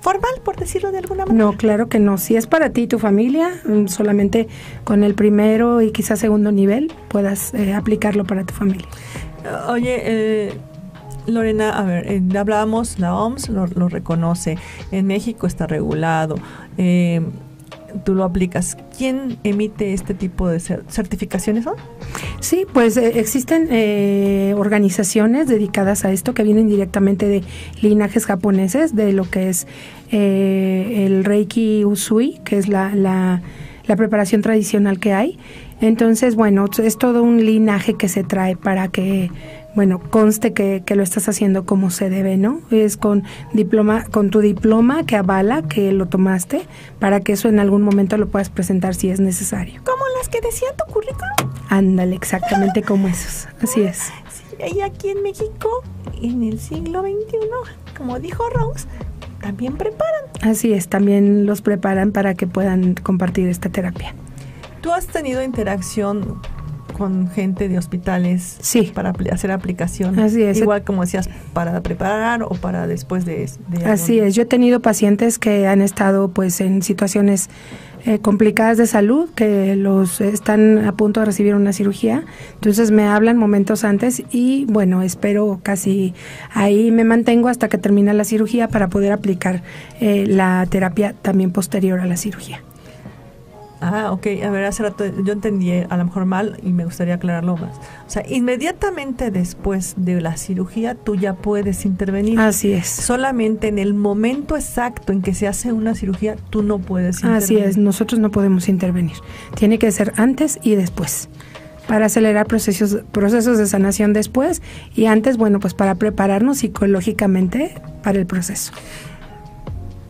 [0.07, 1.45] formal, por decirlo de alguna manera.
[1.45, 2.17] No, claro que no.
[2.17, 4.47] Si es para ti y tu familia, mm, solamente
[4.85, 8.87] con el primero y quizás segundo nivel puedas eh, aplicarlo para tu familia.
[9.67, 10.53] Oye, eh,
[11.25, 14.57] Lorena, a ver, eh, hablábamos, la OMS lo, lo reconoce,
[14.91, 16.35] en México está regulado,
[16.77, 17.21] eh,
[18.05, 18.77] tú lo aplicas.
[18.97, 21.65] ¿Quién emite este tipo de cer- certificaciones?
[22.39, 27.43] Sí, pues eh, existen eh, organizaciones dedicadas a esto que vienen directamente de
[27.81, 29.67] linajes japoneses, de lo que es
[30.11, 33.41] eh, el Reiki Usui, que es la, la,
[33.85, 35.39] la preparación tradicional que hay.
[35.79, 39.29] Entonces, bueno, es todo un linaje que se trae para que,
[39.75, 42.61] bueno, conste que, que lo estás haciendo como se debe, ¿no?
[42.71, 46.61] Es con diploma, con tu diploma que avala que lo tomaste,
[46.99, 49.81] para que eso en algún momento lo puedas presentar si es necesario.
[49.83, 51.53] Como las que decía tu currículum.
[51.69, 53.47] Ándale, exactamente como esos.
[53.61, 54.11] Así es.
[54.29, 55.83] Sí, y aquí en México,
[56.21, 57.37] en el siglo XXI,
[57.95, 58.87] como dijo Rose,
[59.41, 60.21] también preparan.
[60.41, 64.13] Así es, también los preparan para que puedan compartir esta terapia.
[64.81, 66.39] ¿Tú has tenido interacción
[66.97, 68.91] con gente de hospitales Sí.
[68.93, 70.19] para hacer aplicación?
[70.19, 70.57] Así es.
[70.57, 73.49] Igual como decías, para preparar o para después de...
[73.67, 77.49] de Así algún- es, yo he tenido pacientes que han estado pues en situaciones
[78.07, 83.03] eh, complicadas de salud, que los están a punto de recibir una cirugía, entonces me
[83.03, 86.13] hablan momentos antes y bueno, espero casi
[86.53, 89.61] ahí me mantengo hasta que termina la cirugía para poder aplicar
[89.99, 92.61] eh, la terapia también posterior a la cirugía.
[93.81, 94.27] Ah, ok.
[94.43, 97.77] A ver, hace rato yo entendí a lo mejor mal y me gustaría aclararlo más.
[98.07, 102.39] O sea, inmediatamente después de la cirugía tú ya puedes intervenir.
[102.39, 102.87] Así es.
[102.87, 107.43] Solamente en el momento exacto en que se hace una cirugía tú no puedes intervenir.
[107.43, 109.17] Así es, nosotros no podemos intervenir.
[109.55, 111.29] Tiene que ser antes y después.
[111.87, 114.61] Para acelerar procesos, procesos de sanación después
[114.93, 118.73] y antes, bueno, pues para prepararnos psicológicamente para el proceso.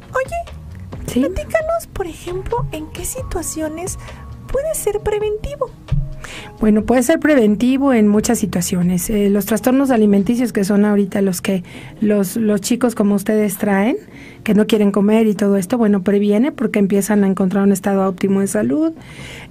[0.09, 0.56] Oye,
[1.07, 1.21] ¿Sí?
[1.21, 3.97] platícanos, por ejemplo, en qué situaciones
[4.51, 5.71] puede ser preventivo.
[6.59, 9.09] Bueno, puede ser preventivo en muchas situaciones.
[9.09, 11.63] Eh, los trastornos alimenticios, que son ahorita los que
[12.01, 13.97] los, los chicos como ustedes traen,
[14.43, 18.07] que no quieren comer y todo esto, bueno, previene porque empiezan a encontrar un estado
[18.07, 18.93] óptimo de salud.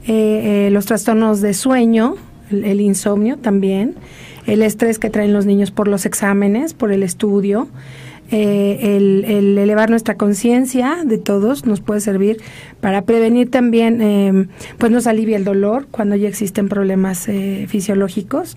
[0.07, 2.17] Eh, eh, los trastornos de sueño,
[2.51, 3.95] el, el insomnio también,
[4.47, 7.69] el estrés que traen los niños por los exámenes, por el estudio.
[8.31, 12.39] Eh, el, el elevar nuestra conciencia de todos nos puede servir
[12.81, 14.49] para prevenir también, eh,
[14.79, 18.57] pues nos alivia el dolor cuando ya existen problemas eh, fisiológicos.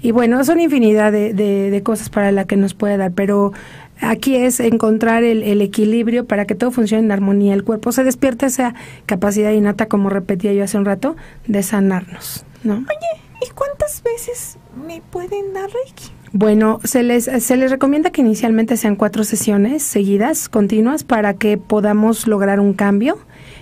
[0.00, 3.52] Y bueno, son infinidad de, de, cosas para la que nos puede dar, pero
[4.00, 7.54] aquí es encontrar el, el, equilibrio para que todo funcione en armonía.
[7.54, 8.74] El cuerpo se despierta esa
[9.06, 11.14] capacidad innata, como repetía yo hace un rato,
[11.46, 12.44] de sanarnos.
[12.64, 12.74] ¿no?
[12.74, 16.10] Oye, ¿y cuántas veces me pueden dar Reiki?
[16.34, 21.58] Bueno, se les, se les recomienda que inicialmente sean cuatro sesiones seguidas, continuas, para que
[21.58, 23.18] podamos lograr un cambio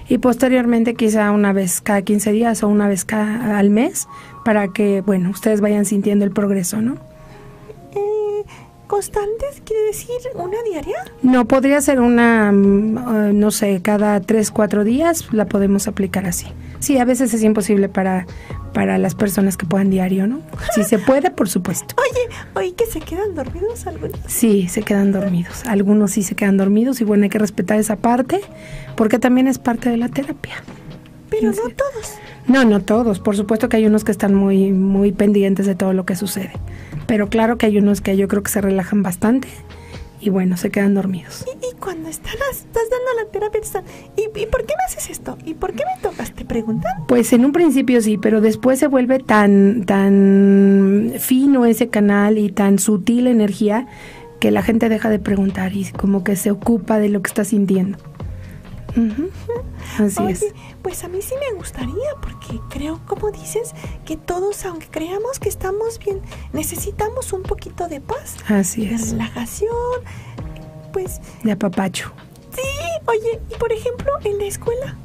[0.08, 4.06] y posteriormente quizá una vez cada 15 días o una vez cada, al mes
[4.44, 6.96] para que, bueno, ustedes vayan sintiendo el progreso, ¿no?
[8.90, 10.96] ¿Constantes quiere decir una diaria?
[11.22, 16.48] No, podría ser una, uh, no sé, cada tres, cuatro días la podemos aplicar así.
[16.80, 18.26] Sí, a veces es imposible para,
[18.74, 20.40] para las personas que puedan diario, ¿no?
[20.74, 21.94] Si se puede, por supuesto.
[22.10, 24.18] Oye, oye, que se quedan dormidos algunos.
[24.26, 25.62] Sí, se quedan dormidos.
[25.66, 28.40] Algunos sí se quedan dormidos y bueno, hay que respetar esa parte
[28.96, 30.64] porque también es parte de la terapia.
[31.30, 32.14] Pero no todos.
[32.46, 33.20] No, no todos.
[33.20, 36.52] Por supuesto que hay unos que están muy, muy pendientes de todo lo que sucede.
[37.06, 39.48] Pero claro que hay unos que yo creo que se relajan bastante
[40.20, 41.44] y bueno, se quedan dormidos.
[41.46, 43.60] ¿Y, y cuando están, estás dando la terapia,
[44.16, 45.38] ¿y, ¿y por qué me haces esto?
[45.44, 46.32] ¿Y por qué me tocas?
[46.32, 47.06] ¿Te preguntan?
[47.06, 52.50] Pues en un principio sí, pero después se vuelve tan, tan fino ese canal y
[52.50, 53.86] tan sutil energía
[54.40, 57.44] que la gente deja de preguntar y como que se ocupa de lo que está
[57.44, 57.98] sintiendo.
[58.96, 59.30] Ujú.
[60.04, 60.44] Así Oye, es.
[60.82, 63.72] pues a mí sí me gustaría, porque creo, como dices,
[64.04, 66.20] que todos, aunque creamos que estamos bien,
[66.52, 69.12] necesitamos un poquito de paz, Así de es.
[69.12, 69.70] relajación.
[70.92, 72.10] Pues De apapacho.
[72.54, 72.62] sí,
[73.06, 74.96] oye, y por ejemplo, en la escuela,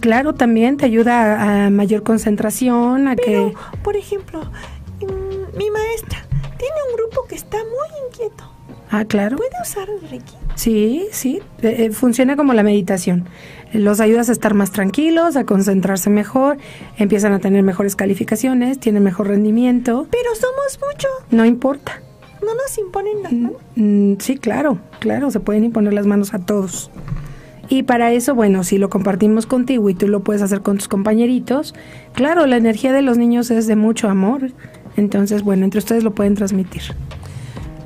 [0.00, 3.56] Claro, también te ayuda a, a mayor concentración, a pero, que...
[3.82, 4.40] por ejemplo,
[5.00, 6.26] mm, mi maestra
[6.58, 8.44] tiene un grupo que está muy inquieto.
[8.90, 9.36] Ah, claro.
[9.36, 10.34] ¿Puede usar el Reiki?
[10.58, 13.26] Sí, sí, eh, eh, funciona como la meditación.
[13.72, 16.58] Los ayudas a estar más tranquilos, a concentrarse mejor,
[16.96, 20.08] empiezan a tener mejores calificaciones, tienen mejor rendimiento.
[20.10, 22.02] Pero somos mucho, No importa.
[22.42, 23.52] no nos imponen las manos.
[23.76, 26.90] Mm, sí, claro, claro, se pueden imponer las manos a todos.
[27.68, 30.88] Y para eso, bueno, si lo compartimos contigo y tú lo puedes hacer con tus
[30.88, 31.72] compañeritos,
[32.14, 34.50] claro, la energía de los niños es de mucho amor.
[34.96, 36.82] Entonces, bueno, entre ustedes lo pueden transmitir.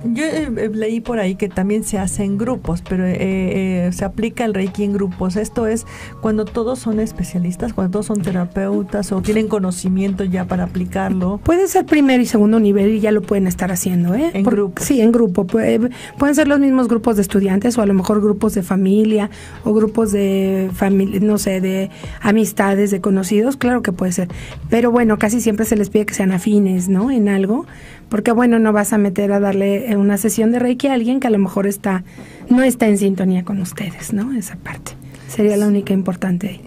[0.04, 3.90] Yo eh, eh, leí por ahí que también se hace en grupos, pero eh, eh,
[3.92, 5.36] se aplica el Reiki en grupos.
[5.36, 5.86] Esto es
[6.20, 11.38] cuando todos son especialistas, cuando todos son terapeutas o tienen conocimiento ya para aplicarlo.
[11.44, 14.30] Puede ser primer y segundo nivel y ya lo pueden estar haciendo, ¿eh?
[14.34, 14.82] En grupo.
[14.82, 15.46] Sí, en grupo.
[15.46, 19.30] Pu- Pueden ser los mismos grupos de estudiantes o a lo mejor grupos de familia
[19.64, 21.90] o grupos de familia, no sé, de
[22.20, 24.28] amistades, de conocidos, claro que puede ser.
[24.68, 27.10] Pero bueno, casi siempre se les pide que sean afines, ¿no?
[27.10, 27.66] En algo,
[28.12, 31.18] porque bueno, no vas a meter a darle eh, una sesión de Reiki a alguien
[31.18, 32.04] que a lo mejor está
[32.50, 34.34] no está en sintonía con ustedes, ¿no?
[34.34, 34.92] Esa parte.
[35.28, 36.60] Sería la única importante ahí.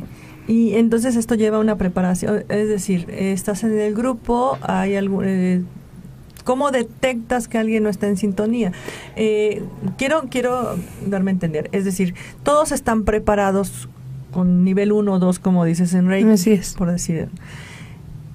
[0.47, 5.23] Y entonces esto lleva una preparación, es decir, estás en el grupo, hay algún...
[5.27, 5.61] eh,
[6.45, 8.71] ¿Cómo detectas que alguien no está en sintonía?
[9.15, 9.61] Eh,
[9.99, 10.75] quiero, quiero
[11.05, 11.69] darme a entender.
[11.73, 13.87] Es decir, todos están preparados
[14.31, 16.73] con nivel 1 o 2, como dices en Reiki, Así es.
[16.73, 17.29] por decir.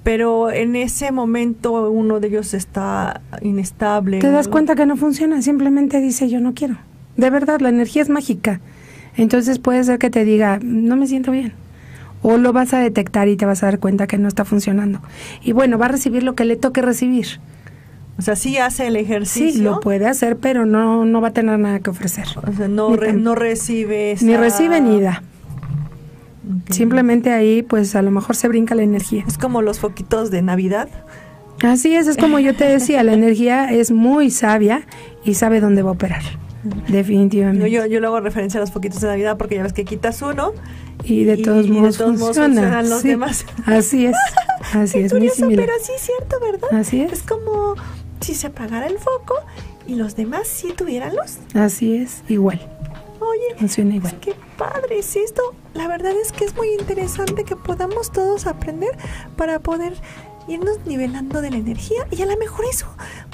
[0.03, 4.18] Pero en ese momento uno de ellos está inestable.
[4.18, 6.76] Te das cuenta que no funciona, simplemente dice yo no quiero.
[7.16, 8.61] De verdad, la energía es mágica.
[9.16, 11.53] Entonces puede ser que te diga, no me siento bien.
[12.22, 15.01] O lo vas a detectar y te vas a dar cuenta que no está funcionando.
[15.42, 17.26] Y bueno, va a recibir lo que le toque recibir.
[18.18, 19.53] O sea, sí hace el ejercicio.
[19.53, 22.26] Sí, lo puede hacer, pero no, no va a tener nada que ofrecer.
[22.46, 25.22] O sea, no, re- no recibe Ni recibe ni da.
[26.70, 29.24] Simplemente ahí, pues a lo mejor se brinca la energía.
[29.28, 30.88] Es como los foquitos de Navidad.
[31.62, 34.86] Así es, es como yo te decía, la energía es muy sabia
[35.24, 36.22] y sabe dónde va a operar.
[36.88, 37.70] Definitivamente.
[37.70, 40.20] yo, yo le hago referencia a los foquitos de Navidad porque ya ves que quitas
[40.22, 40.53] uno.
[41.05, 42.55] y de y- todos y de modos todos modos funciona.
[42.62, 43.09] funcionan los sí.
[43.09, 43.47] demás.
[43.66, 44.16] Así es.
[44.74, 45.66] Así es, muy curioso, similar.
[45.66, 46.68] pero sí es cierto, ¿verdad?
[46.80, 47.12] Así es.
[47.12, 47.74] Es como
[48.20, 49.34] si se apagara el foco
[49.86, 51.38] y los demás sí tuvieran luz.
[51.55, 52.61] Así es, igual.
[53.31, 54.18] Oye, Funciona igual.
[54.20, 55.43] qué padre es esto.
[55.74, 58.91] La verdad es que es muy interesante que podamos todos aprender
[59.37, 59.93] para poder
[60.49, 62.87] irnos nivelando de la energía y a lo mejor eso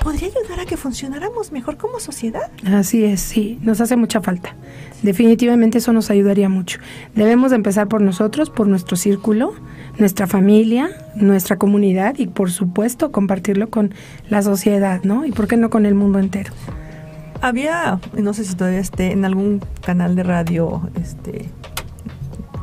[0.03, 2.51] podría ayudar a que funcionáramos mejor como sociedad.
[2.67, 4.55] Así es, sí, nos hace mucha falta.
[5.03, 6.79] Definitivamente eso nos ayudaría mucho.
[7.15, 9.55] Debemos de empezar por nosotros, por nuestro círculo,
[9.99, 13.95] nuestra familia, nuestra comunidad y por supuesto compartirlo con
[14.29, 15.25] la sociedad, ¿no?
[15.25, 16.53] Y por qué no con el mundo entero.
[17.41, 21.49] Había, no sé si todavía esté, en algún canal de radio este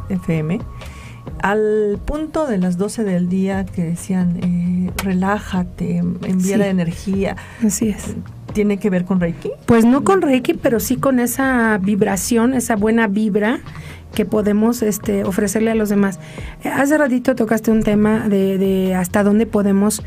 [0.09, 0.59] FM,
[1.41, 6.55] al punto de las 12 del día que decían, eh, relájate, envía Sí.
[6.55, 7.35] la energía.
[7.65, 8.15] Así es.
[8.53, 9.51] ¿Tiene que ver con Reiki?
[9.65, 13.59] Pues no con Reiki, pero sí con esa vibración, esa buena vibra
[14.13, 16.19] que podemos este, ofrecerle a los demás.
[16.63, 20.03] Hace ratito tocaste un tema de, de hasta dónde podemos,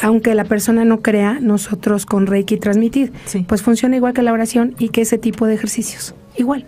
[0.00, 3.12] aunque la persona no crea, nosotros con Reiki transmitir.
[3.24, 3.44] Sí.
[3.48, 6.14] Pues funciona igual que la oración y que ese tipo de ejercicios.
[6.36, 6.66] Igual.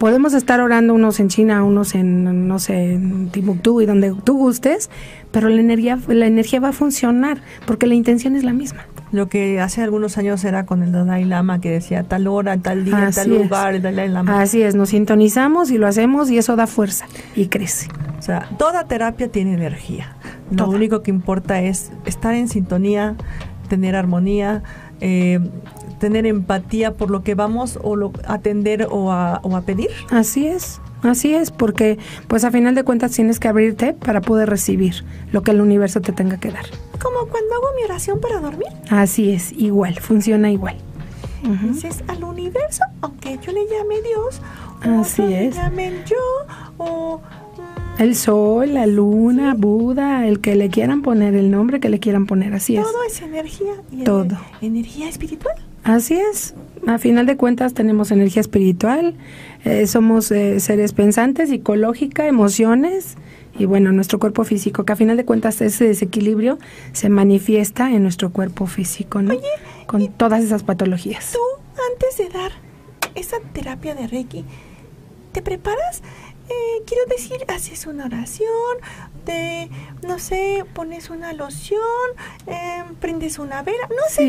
[0.00, 4.38] Podemos estar orando unos en China, unos en, no sé, en Timbuktu y donde tú
[4.38, 4.88] gustes,
[5.30, 8.86] pero la energía, la energía va a funcionar porque la intención es la misma.
[9.12, 12.86] Lo que hace algunos años era con el Dalai Lama que decía tal hora, tal
[12.86, 13.42] día, Así tal es.
[13.42, 14.40] lugar, el Dalai Lama.
[14.40, 17.04] Así es, nos sintonizamos y lo hacemos y eso da fuerza
[17.36, 17.88] y crece.
[18.18, 20.16] O sea, toda terapia tiene energía.
[20.50, 20.76] Lo Toda.
[20.76, 23.16] único que importa es estar en sintonía,
[23.68, 24.62] tener armonía,
[25.02, 25.40] eh,
[26.00, 29.90] tener empatía por lo que vamos o lo, atender o a, o a pedir.
[30.10, 34.50] Así es, así es, porque pues a final de cuentas tienes que abrirte para poder
[34.50, 36.64] recibir lo que el universo te tenga que dar.
[37.00, 38.66] Como cuando hago mi oración para dormir.
[38.90, 40.74] Así es, igual, funciona igual.
[41.44, 41.68] Ujú.
[41.74, 44.42] Dices al universo, aunque yo le llame Dios,
[44.86, 45.54] o Así otros le es.
[45.56, 46.16] llamen yo,
[46.76, 51.88] o mm, El sol, la luna, Buda, el que le quieran poner, el nombre que
[51.88, 52.82] le quieran poner, así es.
[52.84, 53.72] todo es energía.
[53.90, 54.24] Y Todo.
[54.26, 55.54] ener- energía espiritual.
[55.84, 56.54] Así es.
[56.86, 59.14] A final de cuentas tenemos energía espiritual,
[59.64, 63.16] eh, somos eh, seres pensantes, psicológica, emociones
[63.58, 66.58] y bueno, nuestro cuerpo físico, que a final de cuentas ese desequilibrio
[66.92, 69.34] se manifiesta en nuestro cuerpo físico, ¿no?
[69.86, 71.32] Con todas esas patologías.
[71.32, 71.38] Tú,
[71.92, 72.52] antes de dar
[73.14, 74.44] esa terapia de Reiki,
[75.32, 76.02] ¿te preparas?
[76.50, 78.50] Eh, quiero decir, haces una oración,
[79.24, 79.70] te,
[80.04, 81.78] no sé, pones una loción,
[82.48, 84.22] eh, prendes una vela, no sé.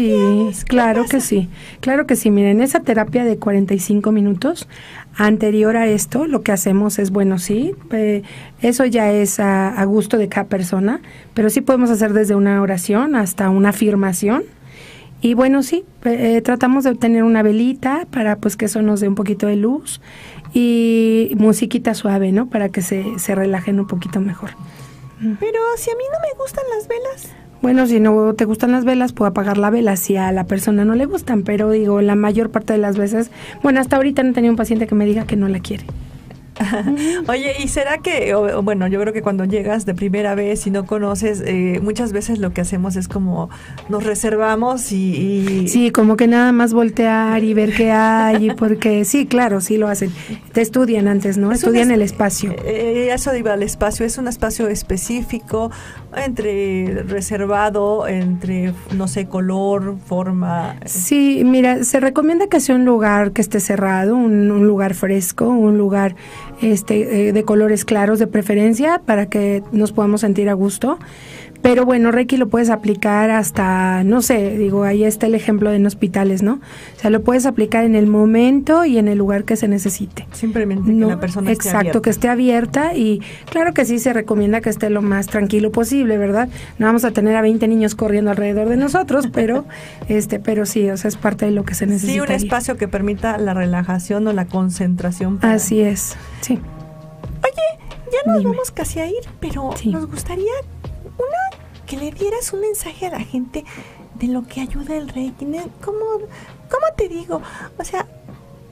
[0.54, 1.50] Sí, claro que sí,
[1.80, 2.30] claro que sí.
[2.30, 4.68] Miren, esa terapia de 45 minutos,
[5.16, 8.22] anterior a esto, lo que hacemos es, bueno, sí, eh,
[8.62, 11.02] eso ya es a, a, gusto de cada persona,
[11.34, 14.44] pero sí podemos hacer desde una oración hasta una afirmación.
[15.24, 19.08] Y bueno, sí, eh, tratamos de obtener una velita para pues que eso nos dé
[19.08, 20.02] un poquito de luz
[20.54, 22.50] y musiquita suave, ¿no?
[22.50, 24.52] Para que se, se relajen un poquito mejor.
[25.40, 27.32] Pero si a mí no me gustan las velas.
[27.62, 30.84] Bueno, si no te gustan las velas, puedo apagar la vela si a la persona
[30.84, 33.30] no le gustan, pero digo, la mayor parte de las veces,
[33.62, 35.86] bueno, hasta ahorita no he tenido un paciente que me diga que no la quiere.
[37.28, 40.72] Oye, ¿y será que, o, bueno, yo creo que cuando llegas de primera vez y
[40.72, 43.50] no conoces, eh, muchas veces lo que hacemos es como
[43.90, 49.06] nos reservamos y, y, Sí, como que nada más voltear y ver qué hay, porque
[49.06, 50.12] sí, claro, sí lo hacen.
[50.54, 51.52] Te estudian antes, ¿no?
[51.52, 52.54] Estudian es, el espacio.
[52.66, 55.72] Eh, eso iba al espacio, es un espacio específico,
[56.16, 60.76] entre reservado, entre, no sé, color, forma.
[60.86, 65.48] Sí, mira, se recomienda que sea un lugar que esté cerrado, un, un lugar fresco,
[65.48, 66.16] un lugar
[66.62, 71.00] este, eh, de colores claros de preferencia para que nos podamos sentir a gusto.
[71.62, 75.78] Pero bueno, Reiki lo puedes aplicar hasta, no sé, digo, ahí está el ejemplo de
[75.82, 76.54] en hospitales, ¿no?
[76.54, 80.28] O sea, lo puedes aplicar en el momento y en el lugar que se necesite.
[80.32, 84.62] Simplemente que la persona esté Exacto, que esté abierta y claro que sí se recomienda
[84.62, 86.50] que esté lo más tranquilo posible, ¿verdad?
[86.78, 89.66] No vamos a tener a 20 niños corriendo alrededor de nosotros, pero
[90.10, 92.14] este, pero sí, o sea, es parte de lo que se necesita.
[92.14, 95.38] Sí, un espacio que permita la relajación o la concentración.
[95.38, 95.54] Para...
[95.54, 96.60] Así es, sí.
[97.44, 97.80] Oye,
[98.12, 98.52] ya nos Dime.
[98.52, 99.90] vamos casi a ir, pero sí.
[99.90, 100.52] nos gustaría
[101.18, 103.66] una que le dieras un mensaje a la gente
[104.16, 105.46] de lo que ayuda el Reiki.
[105.84, 106.06] ¿Cómo,
[106.70, 107.42] cómo te digo?
[107.78, 108.06] O sea,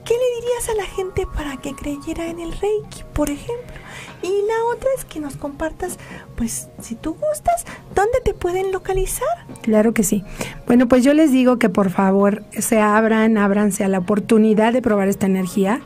[0.06, 3.76] ¿qué le dirías a la gente para que creyera en el Reiki, por ejemplo?
[4.22, 5.98] Y la otra es que nos compartas,
[6.36, 7.66] pues, si tú gustas,
[7.96, 9.28] ¿dónde te pueden localizar?
[9.62, 10.24] Claro que sí.
[10.68, 14.82] Bueno, pues yo les digo que por favor se abran, ábranse a la oportunidad de
[14.82, 15.82] probar esta energía.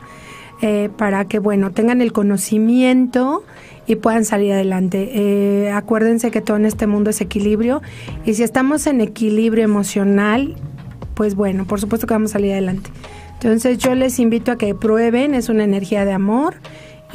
[0.62, 3.44] Eh, para que, bueno, tengan el conocimiento
[3.86, 5.10] y puedan salir adelante.
[5.14, 7.82] Eh, acuérdense que todo en este mundo es equilibrio
[8.24, 10.56] y si estamos en equilibrio emocional,
[11.14, 12.90] pues bueno, por supuesto que vamos a salir adelante.
[13.34, 16.54] Entonces yo les invito a que prueben, es una energía de amor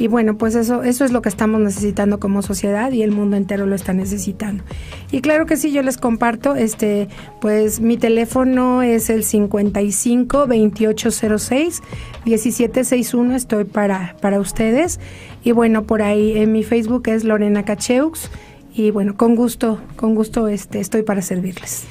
[0.00, 3.36] y bueno, pues eso, eso es lo que estamos necesitando como sociedad y el mundo
[3.36, 4.64] entero lo está necesitando.
[5.12, 7.08] Y claro que sí, yo les comparto, este,
[7.42, 11.82] pues mi teléfono es el 55 2806
[12.24, 15.00] 1761, estoy para, para ustedes.
[15.44, 18.30] Y bueno, por ahí en mi Facebook es Lorena Cacheux.
[18.72, 21.84] Y bueno, con gusto, con gusto este, estoy para servirles.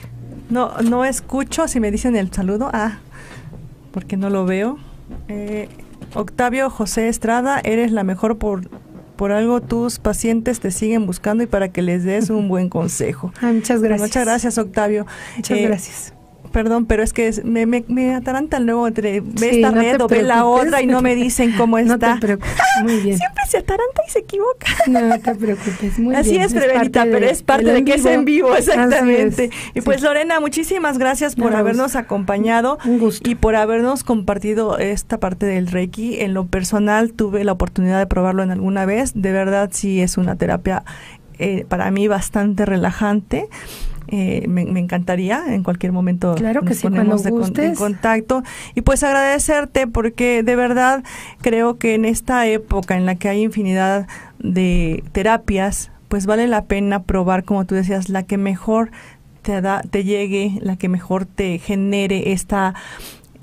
[0.49, 2.71] No, no escucho si me dicen el saludo.
[2.73, 2.97] Ah,
[3.91, 4.79] porque no lo veo.
[5.27, 5.69] Eh,
[6.13, 8.69] Octavio José Estrada, eres la mejor por,
[9.15, 13.31] por algo tus pacientes te siguen buscando y para que les des un buen consejo.
[13.41, 14.09] Ay, muchas gracias.
[14.09, 15.05] Muchas gracias, Octavio.
[15.37, 16.13] Muchas eh, gracias.
[16.51, 20.01] Perdón, pero es que me, me, me atarantan luego entre ve sí, esta no red
[20.01, 21.89] o ve la otra y no me dicen cómo está.
[21.99, 23.17] No te preocupes, muy bien.
[23.17, 24.67] Siempre se ataranta y se equivoca.
[24.87, 26.43] No te preocupes, muy Así bien.
[26.43, 29.49] es, Prevenita, pero es parte de, de que es en vivo, exactamente.
[29.73, 30.05] Y pues sí.
[30.05, 33.29] Lorena, muchísimas gracias por no, habernos acompañado un gusto.
[33.29, 36.21] y por habernos compartido esta parte del Reiki.
[36.21, 39.11] En lo personal tuve la oportunidad de probarlo en alguna vez.
[39.13, 40.83] De verdad sí es una terapia
[41.37, 43.47] eh, para mí bastante relajante.
[44.11, 47.75] Eh, me, me, encantaría en cualquier momento claro que nos sí, ponemos de con, en
[47.75, 48.41] contacto.
[48.73, 51.03] Y pues agradecerte porque de verdad
[51.41, 54.07] creo que en esta época en la que hay infinidad
[54.39, 58.89] de terapias pues vale la pena probar como tú decías la que mejor
[59.43, 62.73] te da te llegue la que mejor te genere esta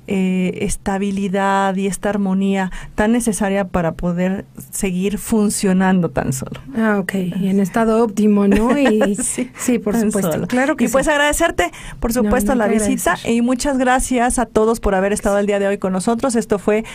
[0.07, 6.61] eh, estabilidad y esta armonía tan necesaria para poder seguir funcionando tan solo.
[6.77, 7.13] Ah, ok.
[7.13, 8.77] Y en estado óptimo, ¿no?
[8.87, 10.31] Y sí, sí, por supuesto.
[10.31, 10.47] Solo.
[10.47, 10.93] Claro que y sí.
[10.93, 13.33] pues agradecerte, por supuesto, no, la visita agradecer.
[13.33, 16.35] y muchas gracias a todos por haber estado el día de hoy con nosotros.
[16.35, 16.85] Esto fue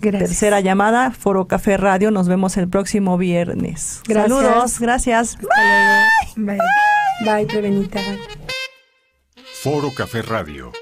[0.00, 0.30] gracias.
[0.30, 2.10] tercera llamada, Foro Café Radio.
[2.10, 4.02] Nos vemos el próximo viernes.
[4.08, 4.38] Gracias.
[4.38, 5.38] Saludos, gracias.
[5.38, 6.44] Bye.
[6.44, 6.58] Bye.
[7.24, 8.18] Bye, Bye, Bye.
[9.62, 10.72] Foro Café Radio